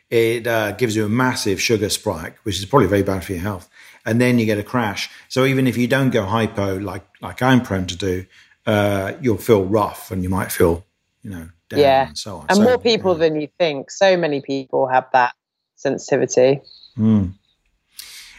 it 0.10 0.46
uh, 0.46 0.74
gives 0.74 0.96
you 0.96 1.06
a 1.06 1.10
massive 1.10 1.62
sugar 1.62 1.90
spike, 1.90 2.38
which 2.44 2.60
is 2.60 2.66
probably 2.66 2.88
very 2.88 3.04
bad 3.04 3.24
for 3.24 3.34
your 3.34 3.42
health. 3.42 3.70
And 4.06 4.22
then 4.22 4.38
you 4.38 4.46
get 4.46 4.58
a 4.58 4.64
crash. 4.64 5.10
So 5.28 5.46
even 5.46 5.66
if 5.66 5.78
you 5.78 5.88
don't 5.88 6.12
go 6.12 6.24
hypo 6.24 6.78
like 6.78 7.04
like 7.22 7.42
I'm 7.42 7.62
prone 7.62 7.88
to 7.88 7.98
do, 7.98 8.26
uh, 8.66 9.14
you'll 9.22 9.38
feel 9.38 9.66
rough 9.66 10.12
and 10.12 10.22
you 10.24 10.30
might 10.30 10.52
feel, 10.52 10.86
you 11.24 11.32
know, 11.32 11.50
down 11.70 11.80
yeah. 11.80 12.08
and 12.08 12.18
so 12.18 12.38
on. 12.38 12.46
And 12.50 12.58
so, 12.58 12.64
more 12.64 12.78
people 12.78 13.14
yeah. 13.14 13.30
than 13.30 13.42
you 13.42 13.48
think. 13.58 13.90
So 13.90 14.18
many 14.18 14.42
people 14.42 14.88
have 14.88 15.08
that 15.14 15.34
sensitivity. 15.76 16.62
Mm. 16.98 17.34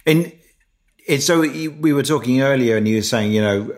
And 0.07 0.33
it's 1.07 1.27
so 1.27 1.41
we 1.41 1.93
were 1.93 2.03
talking 2.03 2.43
earlier, 2.43 2.77
and 2.77 2.87
you 2.89 2.97
were 2.97 3.03
saying, 3.03 3.33
you 3.33 3.41
know, 3.41 3.77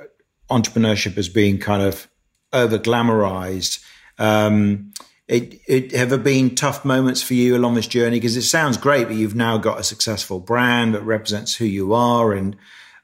entrepreneurship 0.50 1.16
as 1.16 1.28
being 1.28 1.59
kind 1.59 1.83
of 1.83 2.09
over 2.52 2.78
glamorized. 2.78 3.85
Um, 4.18 4.92
it, 5.28 5.61
it 5.66 5.92
have 5.92 6.11
there 6.11 6.18
been 6.18 6.54
tough 6.54 6.85
moments 6.85 7.21
for 7.21 7.35
you 7.35 7.56
along 7.56 7.75
this 7.75 7.88
journey? 7.88 8.16
Because 8.18 8.37
it 8.37 8.42
sounds 8.42 8.76
great, 8.76 9.09
but 9.09 9.16
you've 9.16 9.35
now 9.35 9.59
got 9.59 9.80
a 9.80 9.85
successful 9.85 10.38
brand 10.38 10.95
that 10.95 11.02
represents 11.02 11.56
who 11.56 11.64
you 11.64 11.95
are, 11.95 12.33
and 12.33 12.56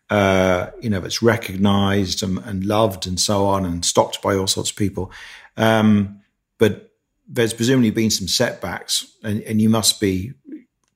uh, 0.08 0.68
you 0.80 0.88
know 0.88 1.02
it's 1.02 1.22
recognized 1.22 2.22
and, 2.22 2.38
and, 2.38 2.64
loved 2.64 3.06
and 3.06 3.18
so 3.18 3.46
on, 3.46 3.64
and 3.64 3.84
stopped 3.84 4.22
by 4.22 4.36
all 4.36 4.46
sorts 4.46 4.70
of 4.70 4.76
people. 4.76 5.10
Um, 5.56 6.20
but 6.58 6.92
there's 7.26 7.54
presumably 7.54 7.90
been 7.90 8.10
some 8.10 8.28
setbacks, 8.28 9.16
and, 9.24 9.42
and 9.42 9.60
you 9.60 9.68
must 9.68 10.00
be 10.00 10.32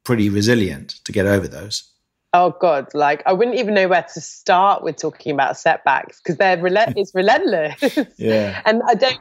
pretty 0.06 0.30
resilient 0.30 1.00
to 1.04 1.10
get 1.10 1.26
over 1.26 1.48
those. 1.48 1.92
Oh 2.32 2.54
God, 2.60 2.86
like 2.94 3.22
I 3.26 3.32
wouldn't 3.32 3.58
even 3.58 3.74
know 3.74 3.88
where 3.88 4.06
to 4.14 4.20
start 4.20 4.84
with 4.84 4.96
talking 4.96 5.32
about 5.32 5.58
setbacks 5.58 6.20
because 6.20 6.36
they're 6.36 6.56
rel- 6.56 6.92
it's 6.96 7.14
relentless. 7.14 7.98
yeah. 8.16 8.62
and 8.66 8.82
I 8.86 8.94
don't 8.94 9.20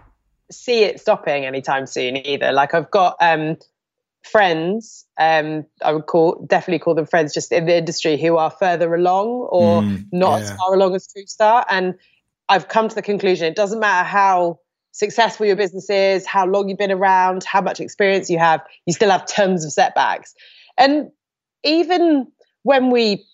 see 0.52 0.84
it 0.84 1.00
stopping 1.00 1.44
anytime 1.46 1.88
soon 1.88 2.18
either. 2.18 2.52
Like 2.52 2.76
I've 2.76 2.92
got 2.92 3.18
um, 3.20 3.58
friends, 4.24 5.06
um, 5.20 5.66
I 5.84 5.92
would 5.92 6.06
call 6.06 6.46
definitely 6.48 6.80
call 6.80 6.94
them 6.94 7.08
friends 7.08 7.34
just 7.34 7.52
in 7.52 7.66
the 7.66 7.76
industry 7.76 8.22
who 8.22 8.38
are 8.38 8.52
further 8.52 8.94
along 8.94 9.48
or 9.50 9.82
mm, 9.82 10.06
not 10.12 10.38
yeah. 10.38 10.44
as 10.44 10.58
far 10.58 10.76
along 10.76 10.94
as 10.94 11.08
True 11.08 11.26
Start. 11.26 11.66
And 11.72 11.96
I've 12.48 12.68
come 12.68 12.90
to 12.90 12.96
the 12.96 13.02
conclusion 13.02 13.48
it 13.48 13.56
doesn't 13.56 13.80
matter 13.80 14.08
how 14.08 14.60
successful 14.92 15.46
your 15.46 15.56
business 15.56 15.90
is, 15.90 16.26
how 16.28 16.46
long 16.46 16.70
you've 16.70 16.78
been 16.78 16.92
around, 16.92 17.44
how 17.44 17.62
much 17.62 17.80
experience 17.80 18.30
you 18.30 18.38
have, 18.40 18.62
you 18.86 18.94
still 18.94 19.10
have 19.10 19.26
tons 19.26 19.66
of 19.66 19.72
setbacks. 19.72 20.36
And 20.78 21.12
even 21.64 22.28
when 22.64 22.90
we 22.92 23.26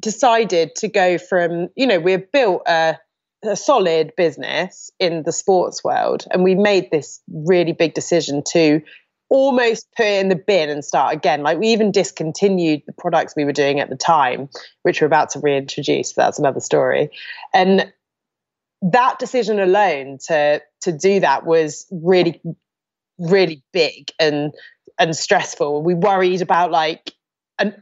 decided 0.00 0.74
to 0.76 0.88
go 0.88 1.18
from, 1.18 1.68
you 1.76 1.86
know, 1.86 1.98
we've 1.98 2.30
built 2.32 2.62
a 2.66 2.98
a 3.44 3.56
solid 3.56 4.12
business 4.16 4.90
in 4.98 5.22
the 5.22 5.32
sports 5.32 5.84
world 5.84 6.24
and 6.32 6.42
we 6.42 6.54
made 6.54 6.90
this 6.90 7.20
really 7.28 7.72
big 7.72 7.94
decision 7.94 8.42
to 8.42 8.80
almost 9.28 9.86
put 9.96 10.06
it 10.06 10.20
in 10.20 10.28
the 10.28 10.36
bin 10.36 10.70
and 10.70 10.84
start 10.84 11.14
again. 11.14 11.42
Like 11.42 11.58
we 11.58 11.68
even 11.68 11.92
discontinued 11.92 12.82
the 12.86 12.92
products 12.92 13.34
we 13.36 13.44
were 13.44 13.52
doing 13.52 13.78
at 13.78 13.90
the 13.90 13.96
time 13.96 14.48
which 14.82 15.00
we're 15.00 15.06
about 15.06 15.30
to 15.30 15.40
reintroduce 15.40 16.12
that's 16.12 16.38
another 16.38 16.60
story. 16.60 17.10
And 17.54 17.92
that 18.82 19.18
decision 19.18 19.58
alone 19.58 20.18
to 20.26 20.62
to 20.82 20.92
do 20.92 21.20
that 21.20 21.46
was 21.46 21.86
really 21.90 22.40
really 23.18 23.62
big 23.72 24.10
and 24.20 24.52
and 24.98 25.16
stressful 25.16 25.82
we 25.82 25.94
worried 25.94 26.42
about 26.42 26.70
like 26.70 27.12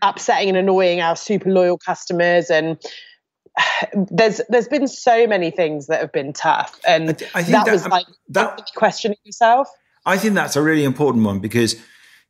upsetting 0.02 0.48
and 0.48 0.58
annoying 0.58 1.00
our 1.00 1.16
super 1.16 1.50
loyal 1.50 1.78
customers 1.78 2.50
and 2.50 2.78
there's 4.10 4.40
there's 4.48 4.68
been 4.68 4.88
so 4.88 5.26
many 5.26 5.50
things 5.50 5.86
that 5.86 6.00
have 6.00 6.12
been 6.12 6.32
tough, 6.32 6.78
and 6.86 7.10
I, 7.10 7.12
th- 7.12 7.30
I 7.34 7.42
that, 7.42 7.64
that, 7.66 7.72
was 7.72 7.84
um, 7.84 7.90
like 7.90 8.06
that 8.28 8.70
questioning 8.74 9.18
yourself. 9.24 9.68
I 10.06 10.18
think 10.18 10.34
that's 10.34 10.56
a 10.56 10.62
really 10.62 10.84
important 10.84 11.24
one 11.24 11.38
because 11.38 11.76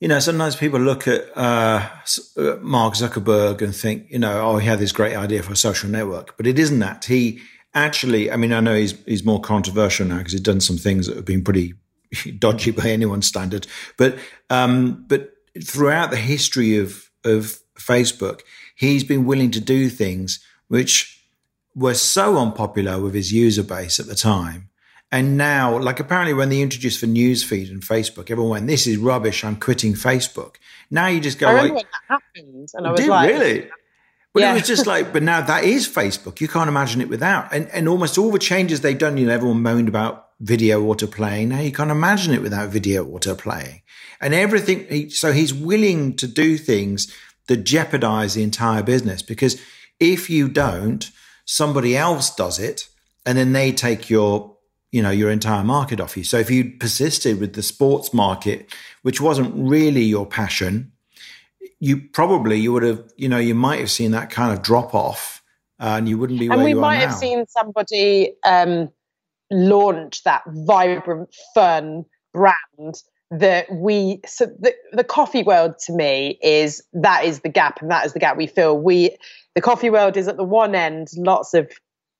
you 0.00 0.08
know 0.08 0.18
sometimes 0.18 0.56
people 0.56 0.80
look 0.80 1.08
at 1.08 1.24
uh, 1.36 1.88
uh, 2.36 2.56
Mark 2.60 2.94
Zuckerberg 2.94 3.62
and 3.62 3.74
think 3.74 4.10
you 4.10 4.18
know 4.18 4.40
oh 4.40 4.58
he 4.58 4.66
had 4.66 4.78
this 4.78 4.92
great 4.92 5.16
idea 5.16 5.42
for 5.42 5.52
a 5.52 5.56
social 5.56 5.88
network, 5.88 6.36
but 6.36 6.46
it 6.46 6.58
isn't 6.58 6.78
that 6.80 7.04
he 7.04 7.40
actually. 7.74 8.30
I 8.30 8.36
mean 8.36 8.52
I 8.52 8.60
know 8.60 8.74
he's 8.74 9.02
he's 9.04 9.24
more 9.24 9.40
controversial 9.40 10.06
now 10.06 10.18
because 10.18 10.32
he's 10.32 10.40
done 10.40 10.60
some 10.60 10.76
things 10.76 11.06
that 11.06 11.16
have 11.16 11.24
been 11.24 11.42
pretty 11.42 11.74
dodgy 12.38 12.70
by 12.70 12.90
anyone's 12.90 13.26
standard, 13.26 13.66
but 13.96 14.16
um, 14.50 15.04
but 15.06 15.32
throughout 15.62 16.10
the 16.10 16.16
history 16.16 16.78
of 16.78 17.10
of 17.24 17.58
Facebook, 17.78 18.40
he's 18.74 19.04
been 19.04 19.24
willing 19.24 19.50
to 19.52 19.60
do 19.60 19.88
things 19.88 20.44
which 20.68 21.22
were 21.74 21.94
so 21.94 22.38
unpopular 22.38 23.00
with 23.00 23.14
his 23.14 23.32
user 23.32 23.62
base 23.62 23.98
at 23.98 24.06
the 24.06 24.14
time. 24.14 24.68
And 25.10 25.36
now, 25.36 25.78
like 25.78 26.00
apparently 26.00 26.34
when 26.34 26.48
they 26.48 26.60
introduced 26.60 27.00
the 27.00 27.06
newsfeed 27.06 27.70
and 27.70 27.82
Facebook, 27.82 28.30
everyone 28.30 28.50
went, 28.50 28.66
"This 28.66 28.86
is 28.86 28.96
rubbish. 28.96 29.44
I'm 29.44 29.56
quitting 29.56 29.94
Facebook." 29.94 30.56
Now 30.90 31.06
you 31.06 31.20
just 31.20 31.38
go 31.38 31.48
I 31.48 31.52
like, 31.52 31.74
when 31.74 31.84
that 31.84 31.86
happened, 32.08 32.68
and 32.74 32.86
I 32.86 32.90
was 32.90 33.06
like, 33.06 33.30
"Really?" 33.30 33.70
But 34.32 34.40
yeah. 34.40 34.50
it 34.50 34.54
was 34.54 34.66
just 34.66 34.86
like, 34.88 35.12
but 35.12 35.22
now 35.22 35.40
that 35.42 35.62
is 35.62 35.88
Facebook. 35.88 36.40
You 36.40 36.48
can't 36.48 36.68
imagine 36.68 37.00
it 37.00 37.08
without. 37.08 37.52
And 37.52 37.68
and 37.68 37.88
almost 37.88 38.18
all 38.18 38.32
the 38.32 38.40
changes 38.40 38.80
they've 38.80 38.98
done, 38.98 39.16
you 39.16 39.26
know, 39.26 39.32
everyone 39.32 39.62
moaned 39.62 39.88
about 39.88 40.23
video 40.40 40.82
autoplay. 40.82 41.46
Now 41.46 41.60
you 41.60 41.72
can't 41.72 41.90
imagine 41.90 42.34
it 42.34 42.42
without 42.42 42.68
video 42.68 43.04
autoplay. 43.04 43.82
And 44.20 44.34
everything. 44.34 45.10
So 45.10 45.32
he's 45.32 45.52
willing 45.52 46.16
to 46.16 46.26
do 46.26 46.56
things 46.56 47.12
that 47.46 47.58
jeopardize 47.58 48.34
the 48.34 48.42
entire 48.42 48.82
business 48.82 49.22
because 49.22 49.60
if 50.00 50.30
you 50.30 50.48
don't, 50.48 51.10
somebody 51.44 51.96
else 51.96 52.34
does 52.34 52.58
it 52.58 52.88
and 53.26 53.36
then 53.36 53.52
they 53.52 53.72
take 53.72 54.08
your, 54.08 54.56
you 54.92 55.02
know, 55.02 55.10
your 55.10 55.30
entire 55.30 55.64
market 55.64 56.00
off 56.00 56.16
you. 56.16 56.24
So 56.24 56.38
if 56.38 56.50
you 56.50 56.72
persisted 56.78 57.40
with 57.40 57.54
the 57.54 57.62
sports 57.62 58.14
market, 58.14 58.72
which 59.02 59.20
wasn't 59.20 59.52
really 59.54 60.04
your 60.04 60.26
passion, 60.26 60.92
you 61.80 62.00
probably 62.12 62.58
you 62.58 62.72
would 62.72 62.82
have, 62.82 63.04
you 63.16 63.28
know, 63.28 63.38
you 63.38 63.54
might 63.54 63.80
have 63.80 63.90
seen 63.90 64.12
that 64.12 64.30
kind 64.30 64.52
of 64.52 64.62
drop 64.62 64.94
off, 64.94 65.42
uh, 65.80 65.96
and 65.98 66.08
you 66.08 66.16
wouldn't 66.16 66.38
be. 66.38 66.48
And 66.48 66.62
we 66.62 66.72
might 66.72 67.00
have 67.00 67.14
seen 67.14 67.46
somebody 67.46 68.32
um, 68.44 68.90
launch 69.50 70.22
that 70.24 70.42
vibrant, 70.46 71.34
fun 71.54 72.04
brand 72.32 73.02
that 73.30 73.66
we 73.72 74.20
so 74.26 74.46
the, 74.46 74.74
the 74.92 75.04
coffee 75.04 75.42
world 75.42 75.74
to 75.78 75.92
me 75.92 76.38
is 76.42 76.82
that 76.92 77.24
is 77.24 77.40
the 77.40 77.48
gap 77.48 77.80
and 77.80 77.90
that 77.90 78.04
is 78.04 78.12
the 78.12 78.18
gap 78.18 78.36
we 78.36 78.46
feel 78.46 78.78
we 78.78 79.16
the 79.54 79.60
coffee 79.60 79.90
world 79.90 80.16
is 80.16 80.28
at 80.28 80.36
the 80.36 80.44
one 80.44 80.74
end 80.74 81.08
lots 81.16 81.54
of 81.54 81.68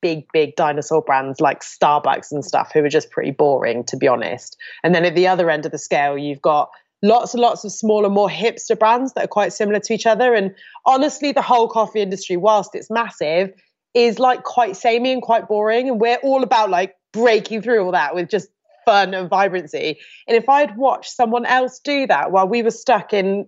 big 0.05 0.27
big 0.33 0.55
dinosaur 0.57 1.01
brands 1.03 1.41
like 1.41 1.61
starbucks 1.61 2.31
and 2.31 2.45
stuff 2.45 2.71
who 2.73 2.85
are 2.85 2.89
just 2.89 3.11
pretty 3.11 3.31
boring 3.31 3.83
to 3.85 3.97
be 3.97 4.07
honest. 4.07 4.55
And 4.83 4.95
then 4.95 5.07
at 5.07 5.15
the 5.15 5.27
other 5.27 5.49
end 5.49 5.65
of 5.65 5.73
the 5.73 5.79
scale 5.79 6.19
you've 6.19 6.43
got 6.43 6.69
lots 7.03 7.33
and 7.33 7.41
lots 7.41 7.65
of 7.65 7.73
smaller 7.73 8.11
more 8.11 8.29
hipster 8.29 8.79
brands 8.79 9.15
that 9.15 9.25
are 9.25 9.29
quite 9.29 9.55
similar 9.55 9.81
to 9.81 9.95
each 9.95 10.05
other. 10.05 10.35
And 10.35 10.55
honestly 10.85 11.33
the 11.33 11.41
whole 11.41 11.69
coffee 11.69 12.03
industry 12.03 12.37
whilst 12.37 12.75
it's 12.75 12.91
massive 12.91 13.51
is 13.95 14.19
like 14.19 14.43
quite 14.43 14.77
samey 14.77 15.11
and 15.11 15.23
quite 15.23 15.49
boring. 15.49 15.89
And 15.89 15.99
we're 15.99 16.19
all 16.23 16.43
about 16.43 16.69
like 16.69 16.95
breaking 17.15 17.63
through 17.63 17.83
all 17.83 17.93
that 17.93 18.15
with 18.15 18.29
just 18.29 18.49
fun 18.85 19.15
and 19.15 19.31
vibrancy. 19.31 19.99
And 20.29 20.37
if 20.37 20.49
I'd 20.49 20.77
watched 20.77 21.13
someone 21.13 21.47
else 21.47 21.79
do 21.79 22.07
that 22.07 22.31
while 22.31 22.47
we 22.47 22.63
were 22.63 22.71
stuck 22.71 23.15
in 23.15 23.47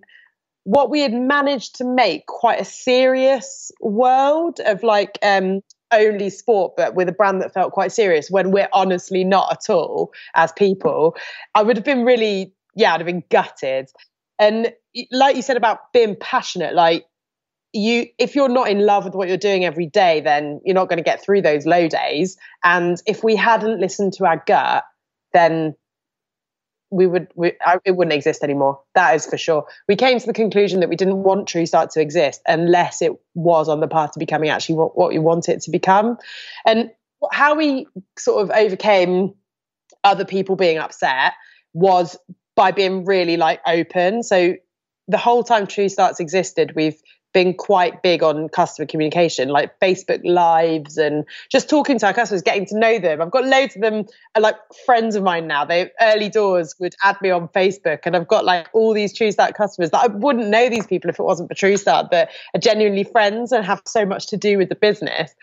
what 0.63 0.89
we 0.89 1.01
had 1.01 1.13
managed 1.13 1.75
to 1.75 1.85
make 1.85 2.25
quite 2.25 2.59
a 2.59 2.65
serious 2.65 3.71
world 3.79 4.59
of 4.65 4.83
like 4.83 5.17
um, 5.21 5.61
only 5.91 6.29
sport, 6.29 6.73
but 6.75 6.95
with 6.95 7.07
a 7.07 7.13
brand 7.13 7.41
that 7.41 7.53
felt 7.53 7.71
quite 7.71 7.91
serious 7.91 8.29
when 8.29 8.51
we're 8.51 8.69
honestly 8.73 9.23
not 9.23 9.51
at 9.51 9.73
all 9.73 10.11
as 10.35 10.51
people, 10.53 11.15
I 11.55 11.63
would 11.63 11.77
have 11.77 11.85
been 11.85 12.03
really, 12.03 12.53
yeah, 12.75 12.93
I'd 12.93 12.99
have 12.99 13.05
been 13.05 13.23
gutted. 13.29 13.89
And 14.39 14.73
like 15.11 15.35
you 15.35 15.41
said 15.41 15.57
about 15.57 15.93
being 15.93 16.15
passionate, 16.19 16.73
like 16.73 17.05
you 17.77 18.07
if 18.17 18.35
you're 18.35 18.49
not 18.49 18.69
in 18.69 18.85
love 18.85 19.05
with 19.05 19.13
what 19.13 19.27
you're 19.27 19.37
doing 19.37 19.63
every 19.65 19.85
day 19.85 20.19
then 20.19 20.59
you're 20.65 20.75
not 20.75 20.89
going 20.89 20.97
to 20.97 21.03
get 21.03 21.23
through 21.23 21.41
those 21.41 21.65
low 21.65 21.87
days. 21.87 22.37
And 22.63 23.01
if 23.05 23.23
we 23.23 23.35
hadn't 23.35 23.79
listened 23.79 24.13
to 24.13 24.25
our 24.25 24.43
gut 24.45 24.83
then 25.33 25.75
we 26.89 27.05
would 27.05 27.27
we, 27.35 27.53
I, 27.65 27.77
it 27.85 27.95
wouldn't 27.95 28.13
exist 28.13 28.43
anymore. 28.43 28.79
That 28.95 29.15
is 29.15 29.25
for 29.25 29.37
sure. 29.37 29.65
We 29.87 29.95
came 29.95 30.19
to 30.19 30.25
the 30.25 30.33
conclusion 30.33 30.79
that 30.79 30.89
we 30.89 30.95
didn't 30.95 31.23
want 31.23 31.47
true 31.47 31.65
start 31.65 31.91
to 31.91 32.01
exist 32.01 32.41
unless 32.47 33.01
it 33.01 33.11
was 33.33 33.67
on 33.67 33.79
the 33.79 33.87
path 33.87 34.11
to 34.13 34.19
becoming 34.19 34.49
actually 34.49 34.75
what, 34.75 34.97
what 34.97 35.09
we 35.09 35.19
want 35.19 35.49
it 35.49 35.61
to 35.63 35.71
become. 35.71 36.17
And 36.65 36.91
how 37.31 37.55
we 37.55 37.87
sort 38.17 38.43
of 38.43 38.51
overcame 38.51 39.33
other 40.03 40.25
people 40.25 40.55
being 40.55 40.77
upset 40.77 41.33
was 41.73 42.17
by 42.55 42.71
being 42.71 43.05
really 43.05 43.37
like 43.37 43.59
open. 43.67 44.23
So 44.23 44.55
the 45.07 45.17
whole 45.17 45.43
time 45.43 45.67
true 45.67 45.89
starts 45.89 46.19
existed 46.19 46.73
we've 46.75 47.01
been 47.37 47.53
quite 47.53 48.01
big 48.01 48.23
on 48.23 48.49
customer 48.49 48.87
communication, 48.87 49.49
like 49.49 49.79
Facebook 49.79 50.21
Lives 50.23 50.97
and 50.97 51.23
just 51.51 51.69
talking 51.69 51.99
to 51.99 52.07
our 52.07 52.13
customers, 52.13 52.41
getting 52.41 52.65
to 52.65 52.79
know 52.79 52.97
them. 52.97 53.21
I've 53.21 53.29
got 53.29 53.45
loads 53.45 53.75
of 53.75 53.83
them 53.83 54.05
are 54.33 54.41
like 54.41 54.55
friends 54.87 55.15
of 55.15 55.21
mine 55.21 55.45
now. 55.45 55.63
They 55.63 55.91
early 56.01 56.29
doors 56.29 56.73
would 56.79 56.95
add 57.03 57.21
me 57.21 57.29
on 57.29 57.47
Facebook, 57.49 57.99
and 58.05 58.15
I've 58.15 58.27
got 58.27 58.43
like 58.43 58.67
all 58.73 58.91
these 58.91 59.15
TrueStart 59.15 59.53
customers 59.53 59.91
that 59.91 60.03
I 60.03 60.07
wouldn't 60.07 60.47
know 60.47 60.67
these 60.67 60.87
people 60.87 61.11
if 61.11 61.19
it 61.19 61.23
wasn't 61.23 61.49
for 61.49 61.53
TrueStart, 61.53 62.09
that 62.09 62.31
are 62.55 62.59
genuinely 62.59 63.03
friends 63.03 63.51
and 63.51 63.63
have 63.63 63.83
so 63.85 64.03
much 64.03 64.25
to 64.29 64.37
do 64.37 64.57
with 64.57 64.69
the 64.69 64.75
business. 64.75 65.35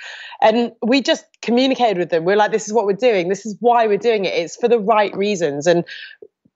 And 0.42 0.72
we 0.83 1.00
just 1.00 1.24
communicated 1.42 1.98
with 1.98 2.11
them. 2.11 2.24
We're 2.24 2.35
like, 2.35 2.50
this 2.50 2.66
is 2.66 2.72
what 2.72 2.87
we're 2.87 2.94
doing. 2.94 3.28
This 3.28 3.46
is 3.46 3.57
why 3.61 3.87
we're 3.87 3.98
doing 3.98 4.24
it. 4.24 4.35
It's 4.35 4.57
for 4.57 4.66
the 4.66 4.80
right 4.80 5.16
reasons, 5.16 5.68
and 5.68 5.85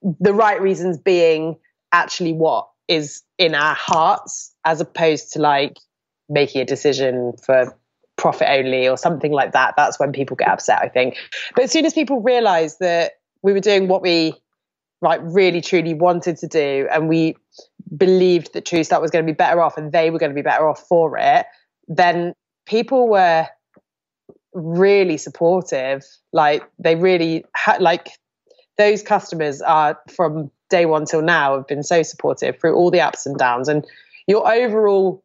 the 0.02 0.34
right 0.34 0.60
reasons 0.60 0.98
being 0.98 1.58
actually 1.92 2.32
what 2.32 2.68
is 2.88 3.22
in 3.38 3.54
our 3.54 3.74
hearts 3.74 4.54
as 4.64 4.80
opposed 4.80 5.32
to 5.32 5.40
like 5.40 5.76
making 6.28 6.60
a 6.60 6.64
decision 6.64 7.34
for 7.44 7.76
profit 8.16 8.48
only 8.50 8.88
or 8.88 8.96
something 8.96 9.30
like 9.30 9.52
that 9.52 9.74
that's 9.76 10.00
when 10.00 10.10
people 10.10 10.36
get 10.36 10.48
upset 10.48 10.80
i 10.82 10.88
think. 10.88 11.16
But 11.54 11.64
as 11.64 11.70
soon 11.70 11.86
as 11.86 11.94
people 11.94 12.20
realized 12.20 12.78
that 12.80 13.12
we 13.42 13.52
were 13.52 13.60
doing 13.60 13.86
what 13.86 14.02
we 14.02 14.34
like 15.00 15.20
really 15.22 15.60
truly 15.60 15.94
wanted 15.94 16.36
to 16.38 16.48
do 16.48 16.88
and 16.92 17.08
we 17.08 17.36
believed 17.96 18.52
that 18.54 18.66
true 18.66 18.82
start 18.82 19.00
was 19.00 19.12
going 19.12 19.24
to 19.24 19.32
be 19.32 19.36
better 19.36 19.60
off 19.60 19.78
and 19.78 19.92
they 19.92 20.10
were 20.10 20.18
going 20.18 20.30
to 20.30 20.34
be 20.34 20.42
better 20.42 20.68
off 20.68 20.80
for 20.88 21.16
it 21.16 21.46
then 21.86 22.34
people 22.66 23.08
were 23.08 23.46
really 24.52 25.16
supportive. 25.16 26.04
Like 26.32 26.62
they 26.78 26.96
really 26.96 27.44
had 27.54 27.80
like 27.80 28.10
those 28.76 29.02
customers 29.02 29.60
are 29.62 29.98
from 30.14 30.50
day 30.68 30.86
one 30.86 31.04
till 31.04 31.22
now 31.22 31.56
have 31.56 31.66
been 31.66 31.82
so 31.82 32.02
supportive 32.02 32.60
through 32.60 32.74
all 32.74 32.90
the 32.90 33.00
ups 33.00 33.26
and 33.26 33.36
downs. 33.38 33.68
And 33.68 33.86
your 34.26 34.50
overall, 34.50 35.24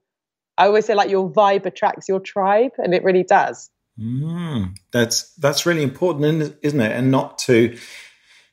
I 0.57 0.67
always 0.67 0.85
say 0.85 0.95
like 0.95 1.09
your 1.09 1.29
vibe 1.29 1.65
attracts 1.65 2.07
your 2.07 2.19
tribe, 2.19 2.71
and 2.77 2.93
it 2.93 3.03
really 3.03 3.23
does. 3.23 3.69
Mm, 3.99 4.75
that's 4.91 5.33
that's 5.35 5.65
really 5.65 5.83
important, 5.83 6.55
isn't 6.61 6.81
it? 6.81 6.91
And 6.91 7.11
not 7.11 7.37
to, 7.39 7.77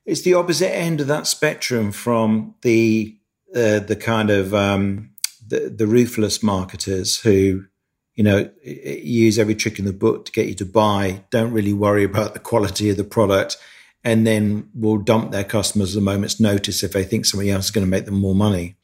it's 0.05 0.22
the 0.22 0.35
opposite 0.35 0.74
end 0.74 1.00
of 1.00 1.07
that 1.07 1.26
spectrum 1.26 1.92
from 1.92 2.55
the 2.62 3.16
uh, 3.55 3.81
the 3.81 3.96
kind 3.96 4.31
of 4.31 4.55
um, 4.55 5.11
the 5.46 5.72
the 5.74 5.87
ruthless 5.87 6.42
marketers 6.42 7.20
who 7.20 7.64
you 8.14 8.24
know 8.24 8.50
use 8.64 9.38
every 9.38 9.55
trick 9.55 9.79
in 9.79 9.87
the 9.87 9.92
book 9.92 10.26
to 10.26 10.33
get 10.33 10.46
you 10.46 10.55
to 10.55 10.66
buy, 10.66 11.24
don't 11.31 11.53
really 11.53 11.72
worry 11.72 12.05
about 12.05 12.35
the 12.35 12.40
quality 12.40 12.90
of 12.90 12.96
the 12.96 13.05
product 13.05 13.57
and 14.04 14.26
then 14.26 14.68
will 14.74 14.98
dump 14.98 15.30
their 15.30 15.44
customers 15.44 15.94
at 15.94 16.00
a 16.00 16.04
moment's 16.04 16.40
notice 16.40 16.82
if 16.82 16.92
they 16.92 17.04
think 17.04 17.26
somebody 17.26 17.50
else 17.50 17.66
is 17.66 17.70
going 17.70 17.86
to 17.86 17.90
make 17.90 18.06
them 18.06 18.14
more 18.14 18.34
money. 18.34 18.76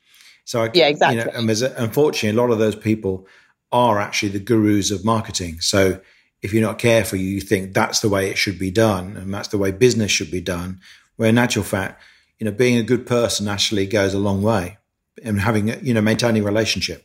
So 0.45 0.65
I, 0.65 0.71
yeah, 0.75 0.89
exactly. 0.89 1.19
You 1.19 1.25
know, 1.25 1.31
and 1.35 1.49
there's 1.49 1.63
a, 1.63 1.75
unfortunately 1.77 2.39
a 2.39 2.41
lot 2.41 2.53
of 2.53 2.59
those 2.59 2.77
people 2.77 3.27
are 3.73 3.99
actually 3.99 4.29
the 4.31 4.41
gurus 4.41 4.91
of 4.91 5.05
marketing. 5.05 5.61
So 5.61 6.01
if 6.43 6.53
you're 6.53 6.63
not 6.63 6.79
careful, 6.79 7.19
you 7.19 7.41
think 7.41 7.75
that's 7.75 8.01
the 8.01 8.09
way 8.09 8.31
it 8.31 8.39
should 8.39 8.59
be 8.59 8.71
done 8.71 9.17
and 9.17 9.33
that's 9.33 9.49
the 9.49 9.59
way 9.59 9.73
business 9.73 10.11
should 10.11 10.31
be 10.31 10.41
done. 10.41 10.81
Where 11.17 11.29
in 11.29 11.39
actual 11.39 11.65
fact, 11.65 12.03
you 12.39 12.45
know, 12.45 12.53
being 12.53 12.77
a 12.77 12.83
good 12.83 13.07
person 13.07 13.49
actually 13.49 13.87
goes 13.87 14.15
a 14.15 14.19
long 14.19 14.43
way 14.43 14.79
and 15.25 15.41
having, 15.41 15.69
you 15.85 15.95
know, 15.95 16.03
maintaining 16.03 16.43
a 16.43 16.45
relationship. 16.45 17.05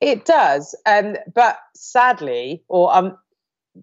It 0.00 0.24
does. 0.24 0.76
Um, 0.86 1.16
but 1.34 1.58
sadly, 1.74 2.62
or 2.68 2.94
um, 2.94 3.18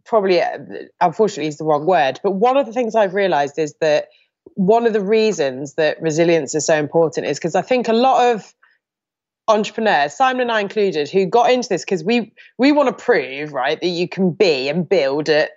probably 0.04 0.42
uh, 0.42 0.58
unfortunately 1.02 1.48
is 1.48 1.58
the 1.58 1.64
wrong 1.64 1.86
word 1.86 2.20
but 2.24 2.32
one 2.32 2.58
of 2.58 2.66
the 2.66 2.74
things 2.74 2.96
i've 2.96 3.14
realized 3.14 3.58
is 3.58 3.76
that 3.82 4.08
one 4.56 4.86
of 4.86 4.94
the 4.94 5.02
reasons 5.02 5.76
that 5.76 6.02
resilience 6.02 6.54
is 6.56 6.66
so 6.66 6.78
important 6.78 7.26
is 7.26 7.38
because 7.38 7.56
i 7.56 7.62
think 7.62 7.88
a 7.88 7.94
lot 7.94 8.36
of 8.36 8.54
entrepreneurs 9.48 10.14
simon 10.14 10.42
and 10.42 10.52
i 10.52 10.60
included 10.60 11.10
who 11.10 11.26
got 11.26 11.52
into 11.52 11.70
this 11.70 11.84
because 11.84 12.04
we 12.04 12.34
we 12.58 12.72
want 12.72 12.88
to 12.88 13.04
prove 13.04 13.54
right 13.54 13.80
that 13.82 13.88
you 13.88 14.08
can 14.08 14.32
be 14.32 14.68
and 14.70 14.90
build 14.90 15.30
a 15.30 15.48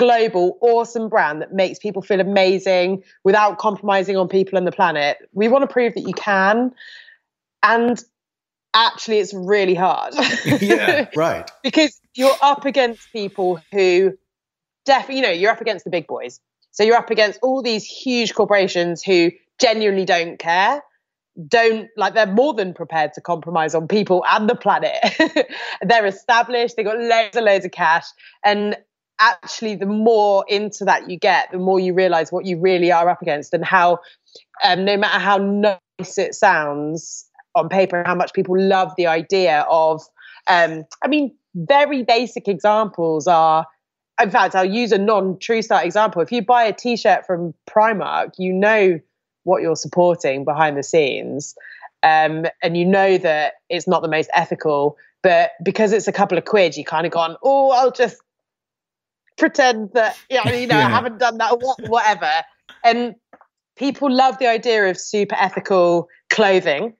global 0.00 0.56
awesome 0.62 1.10
brand 1.10 1.42
that 1.42 1.52
makes 1.52 1.78
people 1.78 2.00
feel 2.00 2.20
amazing 2.20 3.02
without 3.24 3.58
compromising 3.58 4.16
on 4.16 4.28
people 4.28 4.56
and 4.56 4.66
the 4.66 4.72
planet. 4.72 5.18
We 5.32 5.48
want 5.48 5.62
to 5.62 5.72
prove 5.72 5.94
that 5.94 6.06
you 6.06 6.14
can. 6.14 6.72
And 7.62 8.02
actually 8.74 9.18
it's 9.18 9.34
really 9.34 9.74
hard 9.74 10.14
yeah 10.60 11.08
right 11.16 11.50
because 11.62 12.00
you're 12.14 12.36
up 12.42 12.64
against 12.64 13.12
people 13.12 13.60
who 13.72 14.12
definitely, 14.84 15.16
you 15.16 15.22
know, 15.22 15.30
you're 15.30 15.50
up 15.50 15.60
against 15.60 15.84
the 15.84 15.90
big 15.90 16.06
boys. 16.06 16.40
So 16.72 16.82
you're 16.82 16.96
up 16.96 17.10
against 17.10 17.38
all 17.42 17.62
these 17.62 17.84
huge 17.84 18.34
corporations 18.34 19.02
who 19.02 19.30
genuinely 19.60 20.04
don't 20.04 20.38
care, 20.38 20.82
don't 21.48 21.88
like 21.96 22.14
they're 22.14 22.26
more 22.26 22.54
than 22.54 22.74
prepared 22.74 23.12
to 23.14 23.20
compromise 23.20 23.74
on 23.74 23.88
people 23.88 24.24
and 24.30 24.48
the 24.48 24.54
planet. 24.54 24.94
they're 25.82 26.06
established, 26.06 26.76
they've 26.76 26.86
got 26.86 26.98
loads 26.98 27.36
and 27.36 27.44
loads 27.44 27.64
of 27.64 27.72
cash. 27.72 28.06
And 28.44 28.76
actually, 29.20 29.76
the 29.76 29.86
more 29.86 30.44
into 30.48 30.84
that 30.84 31.10
you 31.10 31.18
get, 31.18 31.50
the 31.50 31.58
more 31.58 31.80
you 31.80 31.92
realize 31.92 32.32
what 32.32 32.46
you 32.46 32.58
really 32.58 32.90
are 32.92 33.08
up 33.08 33.22
against 33.22 33.52
and 33.52 33.64
how, 33.64 33.98
um, 34.64 34.84
no 34.84 34.96
matter 34.96 35.18
how 35.18 35.38
nice 35.38 36.18
it 36.18 36.34
sounds 36.34 37.29
on 37.54 37.68
paper, 37.68 38.02
how 38.06 38.14
much 38.14 38.32
people 38.32 38.58
love 38.58 38.92
the 38.96 39.06
idea 39.06 39.66
of, 39.70 40.02
um, 40.46 40.84
I 41.02 41.08
mean, 41.08 41.34
very 41.54 42.02
basic 42.02 42.48
examples 42.48 43.26
are 43.26 43.66
in 44.22 44.30
fact 44.30 44.54
i'll 44.54 44.64
use 44.64 44.92
a 44.92 44.98
non 44.98 45.38
true 45.38 45.62
start 45.62 45.84
example. 45.84 46.22
If 46.22 46.30
you 46.30 46.42
buy 46.42 46.64
a 46.64 46.72
t-shirt 46.72 47.26
from 47.26 47.54
primark 47.68 48.34
you 48.38 48.52
know 48.52 49.00
what 49.42 49.62
you're 49.62 49.74
supporting 49.74 50.44
behind 50.44 50.76
the 50.76 50.82
scenes 50.82 51.56
um, 52.02 52.46
and 52.62 52.76
you 52.76 52.86
know 52.86 53.18
that 53.18 53.54
it's 53.68 53.88
not 53.88 54.02
the 54.02 54.08
most 54.08 54.30
ethical 54.32 54.96
but 55.22 55.50
because 55.62 55.92
it's 55.92 56.06
a 56.06 56.12
couple 56.12 56.38
of 56.38 56.44
quid 56.44 56.76
you 56.76 56.84
kind 56.84 57.04
of 57.04 57.12
gone 57.12 57.36
oh 57.42 57.70
i'll 57.72 57.90
just 57.90 58.18
pretend 59.40 59.90
that 59.94 60.16
you 60.30 60.40
know, 60.44 60.52
you 60.52 60.66
know 60.66 60.78
yeah. 60.78 60.86
i 60.86 60.90
haven't 60.90 61.18
done 61.18 61.38
that 61.38 61.52
or 61.52 61.74
whatever. 61.88 62.30
And 62.84 63.16
people 63.76 64.10
love 64.10 64.38
the 64.38 64.46
idea 64.46 64.88
of 64.88 64.98
super 64.98 65.34
ethical 65.38 66.08
clothing 66.28 66.94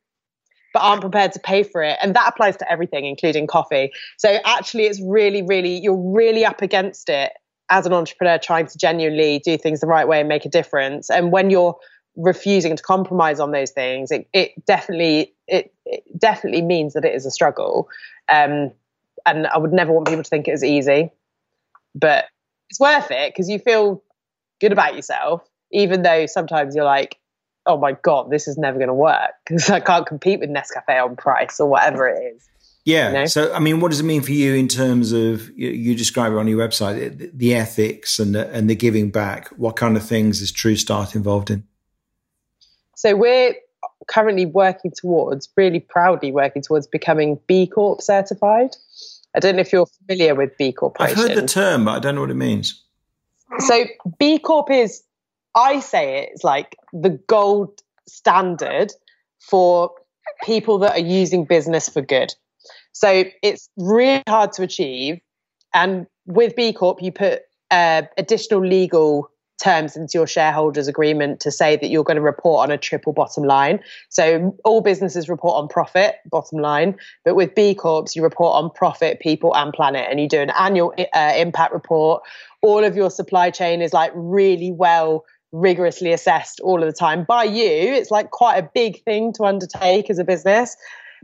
but 0.73 0.81
aren't 0.81 1.01
prepared 1.01 1.33
to 1.33 1.41
pay 1.41 1.63
for 1.63 1.83
it. 1.83 1.99
And 2.03 2.15
that 2.15 2.29
applies 2.29 2.57
to 2.59 2.71
everything, 2.71 3.05
including 3.05 3.47
coffee. 3.47 3.91
So 4.19 4.39
actually, 4.45 4.85
it's 4.85 5.01
really, 5.03 5.43
really, 5.43 5.79
you're 5.79 6.13
really 6.15 6.45
up 6.45 6.63
against 6.63 7.09
it 7.09 7.33
as 7.71 7.87
an 7.87 7.93
entrepreneur 7.93 8.39
trying 8.39 8.67
to 8.67 8.79
genuinely 8.79 9.41
do 9.45 9.57
things 9.57 9.81
the 9.81 9.87
right 9.87 10.07
way 10.07 10.21
and 10.21 10.29
make 10.29 10.45
a 10.45 10.49
difference. 10.49 11.09
And 11.11 11.33
when 11.33 11.51
you're 11.51 11.77
refusing 12.17 12.77
to 12.77 12.83
compromise 12.83 13.41
on 13.41 13.53
those 13.53 13.71
things, 13.71 14.11
it, 14.11 14.29
it 14.33 14.65
definitely 14.67 15.33
it, 15.47 15.73
it, 15.87 16.03
definitely 16.19 16.63
means 16.63 16.95
that 16.95 17.05
it 17.05 17.15
is 17.15 17.27
a 17.27 17.31
struggle. 17.31 17.89
Um, 18.29 18.73
and 19.27 19.47
I 19.47 19.59
would 19.59 19.73
never 19.73 19.93
want 19.93 20.09
people 20.09 20.23
to 20.23 20.29
think 20.29 20.49
it 20.49 20.53
is 20.53 20.65
easy, 20.65 21.11
but 21.95 22.27
it's 22.69 22.81
worth 22.81 23.11
it 23.11 23.33
because 23.33 23.49
you 23.49 23.59
feel 23.59 24.03
good 24.61 24.73
about 24.73 24.97
yourself, 24.97 25.43
even 25.73 26.03
though 26.03 26.27
sometimes 26.27 26.75
you're 26.75 26.85
like, 26.85 27.20
oh 27.67 27.77
my 27.79 27.93
god, 27.93 28.31
this 28.31 28.49
is 28.49 28.57
never 28.59 28.79
going 28.79 28.89
to 28.89 28.95
work 28.95 29.33
because 29.47 29.71
I 29.71 29.81
can't 29.81 30.07
compete 30.07 30.41
with 30.41 30.51
Nescafe 30.51 31.05
on 31.05 31.17
price 31.17 31.61
or 31.61 31.69
whatever 31.69 32.09
it 32.09 32.35
is. 32.35 32.49
Yeah. 32.85 33.09
You 33.09 33.15
know? 33.15 33.25
So, 33.27 33.53
I 33.53 33.59
mean, 33.59 33.81
what 33.81 33.91
does 33.91 34.01
it 34.01 34.05
mean 34.05 34.23
for 34.23 34.33
you 34.33 34.55
in 34.55 34.69
terms 34.69 35.13
of 35.13 35.51
you, 35.51 35.69
you 35.71 35.95
describe 35.95 36.33
it 36.33 36.37
on 36.37 36.49
your 36.49 36.59
website 36.59 37.19
the, 37.19 37.31
the 37.33 37.55
ethics 37.55 38.19
and 38.19 38.35
the, 38.35 38.49
and 38.51 38.69
the 38.69 38.75
giving 38.75 39.11
back? 39.11 39.49
What 39.51 39.77
kind 39.77 39.97
of 39.97 40.03
things 40.03 40.41
is 40.41 40.51
True 40.51 40.77
Start 40.77 41.15
involved 41.15 41.51
in? 41.51 41.65
So 42.97 43.17
we're 43.17 43.55
currently 44.09 44.47
working 44.47 44.93
towards, 44.97 45.49
really 45.57 45.81
proudly 45.81 46.33
working 46.33 46.63
towards 46.63 46.87
becoming 46.87 47.39
B 47.47 47.67
Corp 47.67 48.03
certified. 48.03 48.77
I 49.35 49.41
don't 49.41 49.57
know 49.57 49.61
if 49.61 49.73
you're 49.73 49.87
familiar 49.87 50.35
with 50.35 50.57
B 50.59 50.73
Corporation. 50.73 51.19
I've 51.19 51.29
heard 51.29 51.37
the 51.37 51.47
term, 51.47 51.85
but 51.85 51.93
I 51.93 51.99
don't 52.01 52.15
know 52.15 52.23
what 52.23 52.31
it 52.31 52.35
means. 52.35 52.83
So 53.59 53.85
B 54.19 54.39
Corp 54.39 54.71
is 54.71 55.03
I 55.55 55.81
say 55.81 56.23
it, 56.23 56.31
it's 56.33 56.45
like 56.45 56.77
the 56.93 57.19
gold 57.27 57.81
standard 58.09 58.93
for 59.41 59.93
people 60.45 60.79
that 60.79 60.93
are 60.93 60.99
using 60.99 61.45
business 61.45 61.89
for 61.89 62.03
good. 62.03 62.33
So 62.93 63.25
it's 63.43 63.69
really 63.77 64.23
hard 64.29 64.53
to 64.53 64.63
achieve. 64.63 65.21
And 65.73 66.07
with 66.27 66.57
B 66.57 66.73
Corp, 66.73 67.03
you 67.03 67.13
put 67.13 67.43
uh, 67.71 68.03
additional 68.19 68.67
legal 68.67 69.31
terms 69.63 69.97
into 69.97 70.13
your 70.15 70.27
shareholders 70.27 70.89
agreement 70.89 71.39
to 71.41 71.51
say 71.51 71.77
that 71.77 71.89
you're 71.89 72.05
going 72.05 72.17
to 72.17 72.23
report 72.23 72.69
on 72.69 72.73
a 72.73 72.79
triple 72.79 73.13
bottom 73.13 73.45
line. 73.45 73.79
So 74.09 74.57
all 74.65 74.81
businesses 74.81 75.29
report 75.29 75.57
on 75.57 75.69
profit, 75.69 76.17
bottom 76.31 76.59
line, 76.59 76.97
but 77.25 77.35
with 77.35 77.55
B 77.55 77.75
Corps, 77.75 78.07
you 78.15 78.23
report 78.23 78.55
on 78.55 78.71
profit, 78.71 79.21
people, 79.21 79.55
and 79.55 79.73
planet, 79.73 80.07
and 80.11 80.19
you 80.19 80.29
do 80.29 80.41
an 80.41 80.51
annual 80.59 80.95
uh, 81.13 81.33
impact 81.37 81.75
report. 81.75 82.23
All 82.63 82.83
of 82.85 82.97
your 82.97 83.11
supply 83.11 83.51
chain 83.51 83.83
is 83.83 83.93
like 83.93 84.13
really 84.15 84.73
well 84.73 85.25
rigorously 85.53 86.13
assessed 86.13 86.61
all 86.61 86.83
of 86.83 86.87
the 86.87 86.97
time 86.97 87.25
by 87.25 87.45
you. 87.45 87.93
It's 87.93 88.11
like 88.11 88.31
quite 88.31 88.57
a 88.57 88.71
big 88.75 89.03
thing 89.05 89.33
to 89.35 89.45
undertake 89.45 90.11
as 90.11 90.19
a 90.19 90.25
business, 90.25 90.77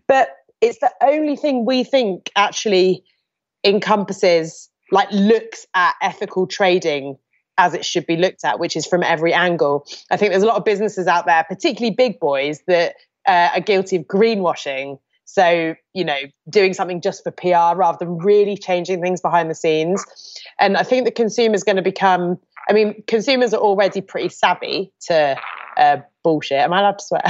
but 0.06 0.30
it's 0.60 0.78
the 0.80 0.92
only 1.02 1.36
thing 1.36 1.64
we 1.64 1.84
think 1.84 2.30
actually 2.36 3.04
encompasses 3.64 4.70
like 4.92 5.10
looks 5.10 5.66
at 5.74 5.94
ethical 6.00 6.46
trading 6.46 7.16
as 7.58 7.74
it 7.74 7.84
should 7.84 8.06
be 8.06 8.16
looked 8.16 8.44
at, 8.44 8.58
which 8.58 8.76
is 8.76 8.86
from 8.86 9.02
every 9.02 9.32
angle. 9.32 9.86
I 10.10 10.16
think 10.16 10.30
there's 10.30 10.42
a 10.42 10.46
lot 10.46 10.56
of 10.56 10.64
businesses 10.64 11.06
out 11.06 11.26
there, 11.26 11.44
particularly 11.44 11.94
big 11.94 12.20
boys, 12.20 12.60
that 12.66 12.96
uh, 13.26 13.50
are 13.54 13.60
guilty 13.60 13.96
of 13.96 14.02
greenwashing. 14.02 14.98
So, 15.24 15.74
you 15.92 16.04
know, 16.04 16.18
doing 16.48 16.72
something 16.72 17.00
just 17.00 17.24
for 17.24 17.32
PR 17.32 17.76
rather 17.76 17.98
than 17.98 18.18
really 18.18 18.56
changing 18.56 19.00
things 19.00 19.20
behind 19.20 19.50
the 19.50 19.54
scenes. 19.54 20.04
And 20.60 20.76
I 20.76 20.82
think 20.82 21.04
the 21.04 21.10
consumer 21.10 21.54
is 21.54 21.64
going 21.64 21.76
to 21.76 21.82
become, 21.82 22.38
I 22.68 22.72
mean, 22.72 23.02
consumers 23.06 23.54
are 23.54 23.60
already 23.60 24.00
pretty 24.00 24.28
savvy 24.28 24.92
to 25.08 25.36
uh, 25.76 25.98
bullshit. 26.24 26.58
Am 26.58 26.72
I 26.72 26.80
allowed 26.80 26.98
to 26.98 27.04
swear? 27.04 27.22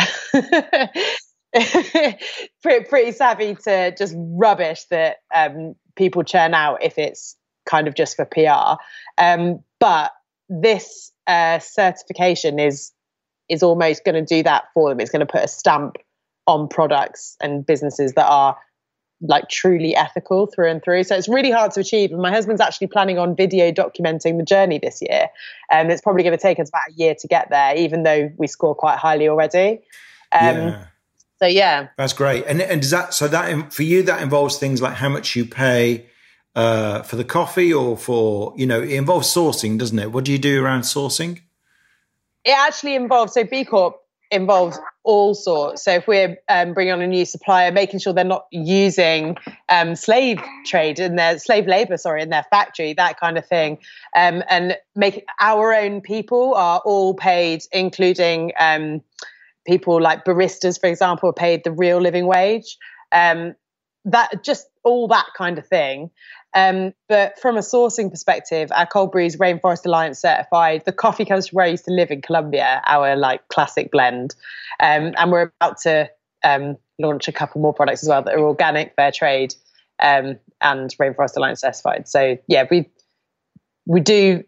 pretty, 2.62 2.84
pretty, 2.88 3.12
savvy 3.12 3.54
to 3.64 3.94
just 3.96 4.14
rubbish 4.16 4.84
that 4.90 5.18
um, 5.34 5.74
people 5.96 6.22
churn 6.22 6.54
out 6.54 6.82
if 6.82 6.98
it's 6.98 7.36
kind 7.66 7.88
of 7.88 7.94
just 7.94 8.16
for 8.16 8.24
PR. 8.24 8.80
Um, 9.18 9.60
but 9.80 10.12
this 10.48 11.12
uh, 11.26 11.58
certification 11.58 12.58
is 12.58 12.92
is 13.48 13.62
almost 13.62 14.04
going 14.04 14.14
to 14.14 14.24
do 14.24 14.42
that 14.42 14.64
for 14.74 14.88
them. 14.88 14.98
It's 14.98 15.10
going 15.10 15.24
to 15.24 15.32
put 15.32 15.44
a 15.44 15.48
stamp 15.48 15.96
on 16.48 16.68
products 16.68 17.36
and 17.40 17.64
businesses 17.64 18.14
that 18.14 18.26
are 18.26 18.56
like 19.20 19.48
truly 19.48 19.96
ethical 19.96 20.46
through 20.46 20.70
and 20.70 20.82
through. 20.82 21.04
So 21.04 21.16
it's 21.16 21.28
really 21.28 21.50
hard 21.50 21.72
to 21.72 21.80
achieve. 21.80 22.12
And 22.12 22.20
my 22.20 22.30
husband's 22.30 22.60
actually 22.60 22.88
planning 22.88 23.18
on 23.18 23.34
video 23.34 23.72
documenting 23.72 24.36
the 24.36 24.44
journey 24.44 24.78
this 24.78 25.00
year. 25.00 25.28
And 25.70 25.86
um, 25.86 25.90
it's 25.90 26.02
probably 26.02 26.22
going 26.22 26.36
to 26.36 26.42
take 26.42 26.60
us 26.60 26.68
about 26.68 26.82
a 26.90 26.92
year 26.94 27.14
to 27.18 27.28
get 27.28 27.48
there, 27.50 27.76
even 27.76 28.02
though 28.02 28.30
we 28.36 28.46
score 28.46 28.74
quite 28.74 28.98
highly 28.98 29.28
already. 29.28 29.80
Um, 30.32 30.56
yeah. 30.56 30.84
So 31.38 31.46
yeah, 31.46 31.88
that's 31.98 32.14
great. 32.14 32.44
And 32.46 32.62
and 32.62 32.80
does 32.80 32.90
that 32.92 33.12
so 33.12 33.28
that 33.28 33.72
for 33.72 33.82
you 33.82 34.02
that 34.04 34.22
involves 34.22 34.58
things 34.58 34.80
like 34.80 34.94
how 34.94 35.10
much 35.10 35.36
you 35.36 35.44
pay 35.44 36.06
uh, 36.56 37.02
for 37.02 37.16
the 37.16 37.24
coffee 37.24 37.72
or 37.72 37.96
for, 37.96 38.54
you 38.56 38.66
know, 38.66 38.80
it 38.80 38.92
involves 38.92 39.28
sourcing, 39.28 39.78
doesn't 39.78 39.98
it? 39.98 40.10
What 40.10 40.24
do 40.24 40.32
you 40.32 40.38
do 40.38 40.64
around 40.64 40.80
sourcing? 40.80 41.42
It 42.44 42.56
actually 42.56 42.94
involves, 42.94 43.34
so 43.34 43.44
B 43.44 43.64
Corp 43.64 43.96
involves 44.30 44.78
all 45.04 45.34
sorts. 45.34 45.84
So 45.84 45.92
if 45.92 46.06
we're 46.06 46.36
um, 46.48 46.74
bringing 46.74 46.92
on 46.92 47.00
a 47.00 47.06
new 47.06 47.24
supplier, 47.24 47.70
making 47.70 48.00
sure 48.00 48.12
they're 48.12 48.24
not 48.24 48.46
using 48.50 49.36
um, 49.68 49.94
slave 49.94 50.40
trade 50.64 50.98
in 50.98 51.16
their 51.16 51.38
slave 51.38 51.66
labor, 51.66 51.96
sorry, 51.96 52.22
in 52.22 52.30
their 52.30 52.44
factory, 52.50 52.92
that 52.94 53.18
kind 53.20 53.38
of 53.38 53.46
thing, 53.46 53.78
um, 54.16 54.42
and 54.48 54.76
make 54.94 55.24
our 55.40 55.72
own 55.74 56.00
people 56.00 56.54
are 56.54 56.80
all 56.84 57.14
paid, 57.14 57.62
including 57.72 58.52
um, 58.58 59.02
people 59.66 60.00
like 60.00 60.24
baristas, 60.24 60.80
for 60.80 60.88
example, 60.88 61.28
are 61.28 61.34
paid 61.34 61.62
the 61.64 61.72
real 61.72 61.98
living 61.98 62.26
wage. 62.26 62.76
Um, 63.12 63.54
that 64.06 64.44
just 64.44 64.68
all 64.86 65.08
that 65.08 65.26
kind 65.36 65.58
of 65.58 65.66
thing. 65.66 66.10
Um, 66.54 66.94
but 67.08 67.38
from 67.38 67.56
a 67.56 67.60
sourcing 67.60 68.10
perspective, 68.10 68.70
our 68.74 68.86
cold 68.86 69.12
brew 69.12 69.26
is 69.26 69.36
Rainforest 69.36 69.84
Alliance 69.84 70.20
certified. 70.20 70.84
The 70.86 70.92
coffee 70.92 71.26
comes 71.26 71.48
from 71.48 71.56
where 71.56 71.66
I 71.66 71.70
used 71.70 71.84
to 71.84 71.90
live 71.90 72.10
in 72.10 72.22
Colombia, 72.22 72.80
our 72.86 73.16
like 73.16 73.46
classic 73.48 73.90
blend. 73.90 74.34
Um, 74.80 75.12
and 75.18 75.32
we're 75.32 75.52
about 75.60 75.80
to 75.82 76.08
um, 76.44 76.76
launch 76.98 77.28
a 77.28 77.32
couple 77.32 77.60
more 77.60 77.74
products 77.74 78.02
as 78.02 78.08
well 78.08 78.22
that 78.22 78.34
are 78.34 78.46
organic, 78.46 78.94
fair 78.94 79.12
trade, 79.12 79.54
um, 80.00 80.38
and 80.60 80.94
Rainforest 80.98 81.36
Alliance 81.36 81.60
certified. 81.60 82.08
So 82.08 82.38
yeah, 82.46 82.64
we 82.70 82.88
we 83.86 84.00
do 84.00 84.44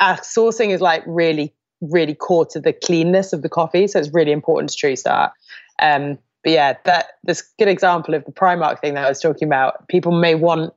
our 0.00 0.16
sourcing 0.18 0.70
is 0.70 0.80
like 0.80 1.02
really 1.06 1.54
really 1.80 2.14
core 2.14 2.44
to 2.44 2.60
the 2.60 2.72
cleanness 2.72 3.32
of 3.32 3.42
the 3.42 3.48
coffee, 3.48 3.86
so 3.86 4.00
it's 4.00 4.12
really 4.12 4.32
important 4.32 4.70
to 4.70 4.76
True 4.76 4.96
Start. 4.96 5.32
Um, 5.80 6.18
but 6.48 6.54
yeah, 6.54 6.72
that 6.84 7.08
this 7.24 7.42
good 7.58 7.68
example 7.68 8.14
of 8.14 8.24
the 8.24 8.32
Primark 8.32 8.80
thing 8.80 8.94
that 8.94 9.04
I 9.04 9.08
was 9.10 9.20
talking 9.20 9.46
about. 9.46 9.86
People 9.88 10.12
may 10.12 10.34
want 10.34 10.72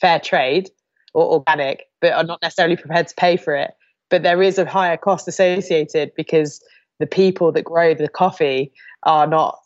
fair 0.00 0.18
trade 0.18 0.68
or 1.14 1.24
organic, 1.34 1.84
but 2.00 2.12
are 2.14 2.24
not 2.24 2.42
necessarily 2.42 2.74
prepared 2.74 3.06
to 3.06 3.14
pay 3.14 3.36
for 3.36 3.54
it. 3.54 3.74
But 4.10 4.24
there 4.24 4.42
is 4.42 4.58
a 4.58 4.66
higher 4.66 4.96
cost 4.96 5.28
associated 5.28 6.10
because 6.16 6.60
the 6.98 7.06
people 7.06 7.52
that 7.52 7.62
grow 7.62 7.94
the 7.94 8.08
coffee 8.08 8.72
are 9.04 9.28
not, 9.28 9.56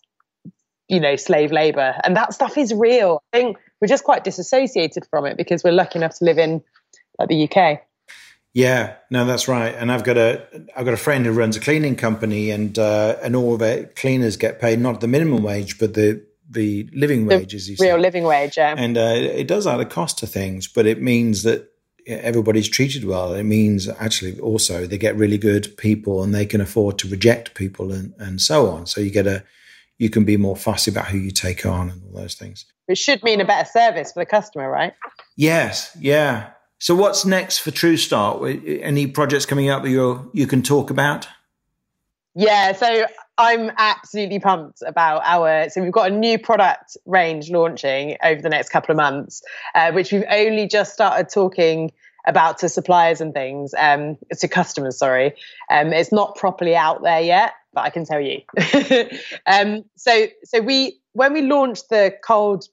you 0.88 1.00
know, 1.00 1.16
slave 1.16 1.50
labor. 1.50 1.98
And 2.04 2.14
that 2.14 2.34
stuff 2.34 2.58
is 2.58 2.74
real. 2.74 3.22
I 3.32 3.38
think 3.38 3.56
we're 3.80 3.88
just 3.88 4.04
quite 4.04 4.22
disassociated 4.22 5.06
from 5.08 5.24
it 5.24 5.38
because 5.38 5.64
we're 5.64 5.72
lucky 5.72 5.98
enough 5.98 6.18
to 6.18 6.26
live 6.26 6.36
in 6.36 6.62
like 7.18 7.30
the 7.30 7.48
UK. 7.50 7.80
Yeah, 8.52 8.96
no, 9.10 9.24
that's 9.26 9.46
right. 9.46 9.74
And 9.74 9.92
I've 9.92 10.02
got 10.02 10.16
a 10.16 10.44
I've 10.76 10.84
got 10.84 10.94
a 10.94 10.98
friend 10.98 11.24
who 11.24 11.32
runs 11.32 11.56
a 11.56 11.60
cleaning 11.60 11.94
company, 11.94 12.50
and 12.50 12.76
uh, 12.78 13.16
and 13.22 13.36
all 13.36 13.54
of 13.54 13.60
their 13.60 13.84
cleaners 13.84 14.36
get 14.36 14.60
paid 14.60 14.80
not 14.80 15.00
the 15.00 15.06
minimum 15.06 15.42
wage, 15.42 15.78
but 15.78 15.94
the 15.94 16.24
the 16.48 16.88
living 16.92 17.26
the 17.26 17.38
wage, 17.38 17.54
as 17.54 17.70
you 17.70 17.76
real 17.78 17.98
living 17.98 18.24
wage, 18.24 18.56
yeah. 18.56 18.74
And 18.76 18.98
uh, 18.98 19.14
it 19.14 19.46
does 19.46 19.66
add 19.66 19.78
a 19.78 19.84
cost 19.84 20.18
to 20.18 20.26
things, 20.26 20.66
but 20.66 20.84
it 20.84 21.00
means 21.00 21.44
that 21.44 21.70
everybody's 22.06 22.68
treated 22.68 23.04
well. 23.04 23.34
It 23.34 23.44
means 23.44 23.88
actually 23.88 24.40
also 24.40 24.84
they 24.84 24.98
get 24.98 25.14
really 25.14 25.38
good 25.38 25.76
people, 25.76 26.22
and 26.24 26.34
they 26.34 26.46
can 26.46 26.60
afford 26.60 26.98
to 26.98 27.08
reject 27.08 27.54
people, 27.54 27.92
and 27.92 28.14
and 28.18 28.40
so 28.40 28.68
on. 28.68 28.86
So 28.86 29.00
you 29.00 29.10
get 29.10 29.28
a 29.28 29.44
you 29.98 30.10
can 30.10 30.24
be 30.24 30.36
more 30.36 30.56
fussy 30.56 30.90
about 30.90 31.06
who 31.06 31.18
you 31.18 31.30
take 31.30 31.64
on 31.64 31.90
and 31.90 32.02
all 32.02 32.20
those 32.20 32.34
things. 32.34 32.64
It 32.88 32.98
should 32.98 33.22
mean 33.22 33.40
a 33.40 33.44
better 33.44 33.68
service 33.70 34.12
for 34.12 34.20
the 34.20 34.26
customer, 34.26 34.68
right? 34.68 34.94
Yes, 35.36 35.96
yeah. 36.00 36.50
So 36.80 36.94
what's 36.94 37.26
next 37.26 37.58
for 37.58 37.70
True 37.70 37.98
Start? 37.98 38.42
Any 38.66 39.06
projects 39.06 39.44
coming 39.44 39.68
up 39.68 39.82
that 39.82 39.90
you 39.90 40.30
you 40.32 40.46
can 40.46 40.62
talk 40.62 40.88
about? 40.88 41.28
Yeah, 42.34 42.72
so 42.72 43.04
I'm 43.36 43.70
absolutely 43.76 44.40
pumped 44.40 44.82
about 44.86 45.20
our. 45.26 45.68
So 45.68 45.82
we've 45.82 45.92
got 45.92 46.10
a 46.10 46.14
new 46.14 46.38
product 46.38 46.96
range 47.04 47.50
launching 47.50 48.16
over 48.24 48.40
the 48.40 48.48
next 48.48 48.70
couple 48.70 48.92
of 48.92 48.96
months, 48.96 49.42
uh, 49.74 49.92
which 49.92 50.10
we've 50.10 50.24
only 50.30 50.66
just 50.66 50.94
started 50.94 51.28
talking 51.28 51.92
about 52.26 52.56
to 52.58 52.68
suppliers 52.68 53.20
and 53.20 53.34
things, 53.34 53.74
um, 53.78 54.16
to 54.38 54.48
customers. 54.48 54.96
Sorry, 54.96 55.34
um, 55.70 55.92
it's 55.92 56.12
not 56.12 56.34
properly 56.36 56.74
out 56.74 57.02
there 57.02 57.20
yet, 57.20 57.52
but 57.74 57.82
I 57.82 57.90
can 57.90 58.06
tell 58.06 58.20
you. 58.22 58.40
um, 59.46 59.84
so 59.96 60.28
so 60.44 60.62
we 60.62 60.98
when 61.12 61.34
we 61.34 61.42
launched 61.42 61.90
the 61.90 62.14
cold 62.24 62.64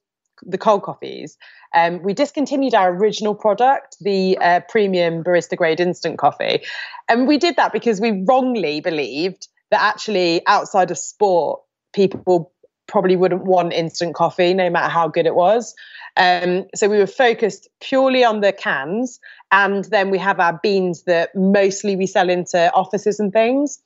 the 0.43 0.58
cold 0.58 0.84
coffees, 0.84 1.38
um, 1.73 2.01
we 2.01 2.13
discontinued 2.13 2.73
our 2.73 2.93
original 2.93 3.36
product, 3.36 3.97
the 4.01 4.38
uh, 4.39 4.62
premium 4.69 5.23
barista 5.23 5.56
grade 5.56 5.80
instant 5.80 6.17
coffee. 6.17 6.63
And 7.10 7.27
we 7.27 7.38
did 7.38 7.56
that 7.56 7.73
because 7.73 8.01
we 8.01 8.23
wrongly 8.27 8.82
believed 8.82 9.47
that 9.71 9.82
actually 9.82 10.41
outside 10.47 10.91
of 10.91 10.97
sport, 10.97 11.62
people 11.93 12.51
probably 12.88 13.15
wouldn't 13.15 13.43
want 13.43 13.73
instant 13.73 14.15
coffee 14.15 14.53
no 14.53 14.69
matter 14.69 14.89
how 14.89 15.08
good 15.08 15.25
it 15.25 15.36
was. 15.36 15.75
Um, 16.15 16.65
so 16.73 16.89
we 16.89 16.97
were 16.97 17.08
focused 17.08 17.67
purely 17.80 18.23
on 18.23 18.41
the 18.41 18.51
cans, 18.51 19.19
and 19.51 19.86
then 19.86 20.10
we 20.10 20.17
have 20.17 20.39
our 20.39 20.60
beans 20.63 21.03
that 21.03 21.30
mostly 21.36 21.95
we 21.95 22.08
sell 22.08 22.30
into 22.30 22.73
offices 22.73 23.19
and 23.19 23.32
things. 23.32 23.80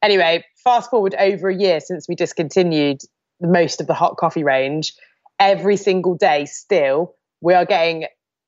Anyway, 0.00 0.44
fast 0.62 0.90
forward 0.90 1.14
over 1.18 1.48
a 1.48 1.56
year 1.56 1.80
since 1.80 2.08
we 2.08 2.14
discontinued 2.14 3.00
most 3.40 3.80
of 3.80 3.88
the 3.88 3.94
hot 3.94 4.16
coffee 4.16 4.44
range. 4.44 4.94
Every 5.40 5.76
single 5.76 6.14
day, 6.14 6.44
still, 6.44 7.16
we 7.42 7.54
are 7.54 7.66
getting 7.66 8.06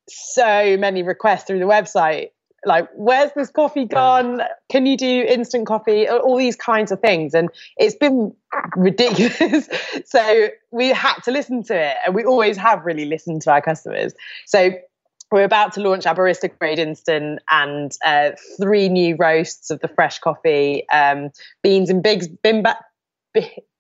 so 0.08 0.76
many 0.78 1.02
requests 1.02 1.44
through 1.44 1.58
the 1.58 1.66
website. 1.66 2.28
Like 2.64 2.88
where's 2.94 3.30
this 3.36 3.50
coffee 3.50 3.84
gone? 3.84 4.40
Can 4.70 4.86
you 4.86 4.96
do 4.96 5.22
instant 5.28 5.66
coffee? 5.66 6.08
All 6.08 6.38
these 6.38 6.56
kinds 6.56 6.90
of 6.92 7.00
things. 7.00 7.34
And 7.34 7.50
it's 7.76 7.94
been 7.94 8.34
ridiculous. 8.74 9.68
So 10.06 10.48
we 10.70 10.88
had 10.88 11.16
to 11.24 11.30
listen 11.30 11.62
to 11.64 11.74
it. 11.74 11.96
And 12.06 12.14
we 12.14 12.24
always 12.24 12.56
have 12.56 12.84
really 12.84 13.04
listened 13.04 13.42
to 13.42 13.50
our 13.50 13.60
customers. 13.60 14.14
So 14.46 14.70
we're 15.30 15.44
about 15.44 15.72
to 15.72 15.80
launch 15.80 16.06
our 16.06 16.14
barista 16.14 16.50
grade 16.58 16.78
instant 16.78 17.40
and 17.50 17.92
uh, 18.04 18.30
three 18.60 18.88
new 18.88 19.16
roasts 19.16 19.70
of 19.70 19.80
the 19.80 19.88
fresh 19.88 20.20
coffee 20.20 20.88
um, 20.90 21.30
beans 21.62 21.90
in 21.90 22.00
big 22.00 22.40
bin 22.42 22.62
ba- 22.62 22.78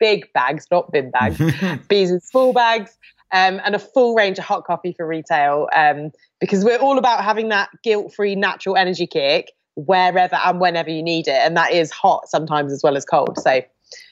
big 0.00 0.32
bags 0.32 0.66
not 0.70 0.90
bin 0.90 1.10
bags. 1.10 1.38
Beans 1.88 2.10
in 2.10 2.20
small 2.20 2.52
bags 2.52 2.98
um, 3.32 3.60
and 3.64 3.74
a 3.74 3.78
full 3.78 4.14
range 4.14 4.38
of 4.38 4.44
hot 4.44 4.64
coffee 4.64 4.92
for 4.96 5.06
retail 5.06 5.68
um, 5.74 6.10
because 6.40 6.64
we're 6.64 6.78
all 6.78 6.98
about 6.98 7.24
having 7.24 7.48
that 7.48 7.70
guilt 7.82 8.14
free 8.14 8.34
natural 8.34 8.76
energy 8.76 9.06
kick 9.06 9.52
wherever 9.76 10.36
and 10.36 10.60
whenever 10.60 10.90
you 10.90 11.02
need 11.02 11.26
it. 11.26 11.40
And 11.42 11.56
that 11.56 11.72
is 11.72 11.90
hot 11.90 12.28
sometimes 12.28 12.72
as 12.72 12.82
well 12.82 12.96
as 12.96 13.04
cold. 13.04 13.38
So, 13.38 13.62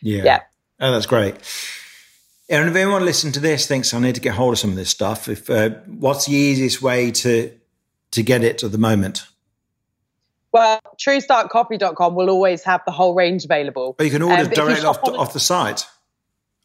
yeah. 0.01 0.25
yeah. 0.25 0.41
Oh, 0.81 0.91
that's 0.91 1.07
great. 1.07 1.37
And 2.49 2.69
if 2.69 2.75
anyone 2.75 3.05
listening 3.05 3.33
to 3.35 3.41
this 3.41 3.67
thinks 3.67 3.95
I 3.95 4.01
need 4.01 4.17
to 4.17 4.21
get 4.21 4.35
hold 4.35 4.55
of 4.55 4.59
some 4.59 4.71
of 4.71 4.77
this 4.77 4.91
stuff, 4.91 5.29
if 5.29 5.49
uh, 5.49 5.71
what's 5.87 6.27
the 6.27 6.35
easiest 6.35 6.83
way 6.83 7.11
to 7.13 7.53
to 8.11 8.23
get 8.23 8.45
it 8.45 8.63
at 8.63 8.73
the 8.73 8.79
moment? 8.79 9.27
Well, 10.53 10.81
truestartcoffee.com 10.99 12.15
will 12.15 12.29
always 12.29 12.63
have 12.65 12.83
the 12.85 12.93
whole 12.93 13.15
range 13.15 13.45
available. 13.45 13.95
But 13.97 14.05
you 14.05 14.11
can 14.13 14.21
order 14.21 14.43
um, 14.43 14.51
directly 14.51 14.85
off, 14.85 15.03
the, 15.03 15.13
off 15.13 15.33
the 15.33 15.41
site. 15.41 15.87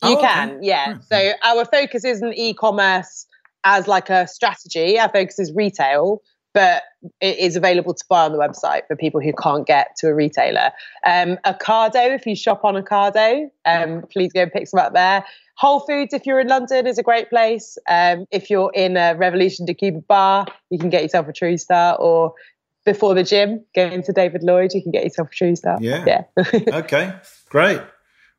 You 0.04 0.18
oh, 0.18 0.22
can, 0.22 0.50
okay. 0.58 0.60
yeah. 0.62 0.94
Hmm. 0.94 1.02
So 1.02 1.32
our 1.44 1.66
focus 1.66 2.06
isn't 2.06 2.34
e-commerce 2.34 3.26
as 3.64 3.88
like 3.88 4.10
a 4.10 4.28
strategy. 4.28 5.00
Our 5.00 5.10
focus 5.10 5.40
is 5.40 5.52
retail, 5.54 6.22
but 6.54 6.84
it 7.20 7.38
is 7.38 7.56
available 7.56 7.94
to 7.94 8.04
buy 8.10 8.26
on 8.26 8.32
the 8.32 8.38
website 8.38 8.88
for 8.88 8.96
people 8.96 9.22
who 9.22 9.34
can't 9.34 9.66
get 9.66 9.96
to 9.98 10.08
a 10.08 10.14
retailer. 10.14 10.72
Um, 11.06 11.38
Ocado, 11.46 12.16
if 12.16 12.26
you 12.26 12.36
shop 12.36 12.64
on 12.64 12.76
Ocado, 12.76 13.50
um, 13.66 14.04
please 14.12 14.32
go 14.34 14.44
and 14.44 14.52
pick 14.52 14.68
some 14.68 14.80
up 14.80 14.94
there. 14.94 15.26
Whole 15.58 15.80
Foods, 15.80 16.14
if 16.14 16.26
you're 16.26 16.40
in 16.40 16.48
London, 16.48 16.86
is 16.86 17.00
a 17.00 17.04
great 17.04 17.30
place. 17.30 17.78
Um, 17.90 18.26
if 18.32 18.50
you're 18.50 18.72
in 18.76 18.96
a 18.96 19.16
Revolution 19.16 19.66
de 19.66 19.74
Cuba 19.74 20.02
bar, 20.02 20.46
you 20.70 20.78
can 20.78 20.90
get 20.90 21.02
yourself 21.02 21.28
a 21.28 21.34
True 21.34 21.58
Start. 21.58 21.98
Or 22.00 22.34
before 22.86 23.16
the 23.16 23.24
gym, 23.24 23.66
go 23.76 23.84
into 23.84 24.14
David 24.14 24.44
Lloyd, 24.44 24.74
you 24.74 24.82
can 24.82 24.92
get 24.92 25.04
yourself 25.04 25.30
a 25.32 25.36
True 25.36 25.56
Start. 25.56 25.82
Yeah. 25.82 26.06
Yeah. 26.06 26.60
okay. 26.74 27.14
Great. 27.50 27.82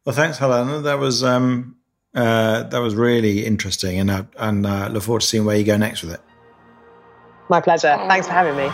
Well, 0.05 0.15
thanks, 0.15 0.39
Helena. 0.39 0.81
That 0.81 0.99
was 0.99 1.23
um, 1.23 1.77
uh, 2.15 2.63
that 2.65 2.79
was 2.79 2.95
really 2.95 3.45
interesting, 3.45 3.99
and 3.99 4.11
uh, 4.11 4.25
and 4.39 4.67
uh, 4.67 4.89
look 4.89 5.03
forward 5.03 5.21
to 5.21 5.27
seeing 5.27 5.45
where 5.45 5.57
you 5.57 5.65
go 5.65 5.77
next 5.77 6.03
with 6.03 6.15
it. 6.15 6.21
My 7.51 7.61
pleasure. 7.61 7.97
Thanks 8.09 8.27
for 8.27 8.33
having 8.33 8.57
me. 8.57 8.71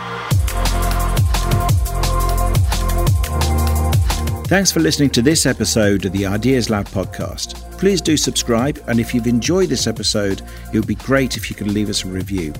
Thanks 4.47 4.71
for 4.71 4.79
listening 4.79 5.09
to 5.09 5.23
this 5.23 5.47
episode 5.47 6.05
of 6.05 6.11
the 6.11 6.27
Ideas 6.27 6.69
Lab 6.69 6.87
podcast. 6.89 7.59
Please 7.79 7.99
do 7.99 8.15
subscribe, 8.15 8.79
and 8.87 8.99
if 8.99 9.13
you've 9.13 9.27
enjoyed 9.27 9.69
this 9.69 9.87
episode, 9.87 10.43
it 10.71 10.77
would 10.77 10.87
be 10.87 10.95
great 10.95 11.35
if 11.35 11.49
you 11.49 11.55
could 11.55 11.67
leave 11.67 11.89
us 11.89 12.05
a 12.05 12.07
review. 12.07 12.53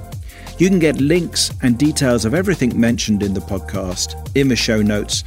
You 0.57 0.67
can 0.67 0.79
get 0.79 0.99
links 0.99 1.51
and 1.61 1.77
details 1.77 2.25
of 2.25 2.33
everything 2.33 2.79
mentioned 2.79 3.21
in 3.21 3.33
the 3.33 3.41
podcast 3.41 4.15
in 4.35 4.47
the 4.47 4.55
show 4.55 4.81
notes 4.81 5.23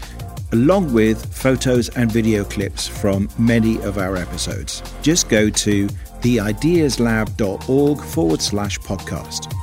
along 0.52 0.92
with 0.92 1.34
photos 1.34 1.88
and 1.90 2.10
video 2.10 2.44
clips 2.44 2.86
from 2.86 3.28
many 3.38 3.80
of 3.82 3.98
our 3.98 4.16
episodes. 4.16 4.82
Just 5.02 5.28
go 5.28 5.50
to 5.50 5.86
theideaslab.org 5.86 8.00
forward 8.00 8.42
slash 8.42 8.78
podcast. 8.80 9.54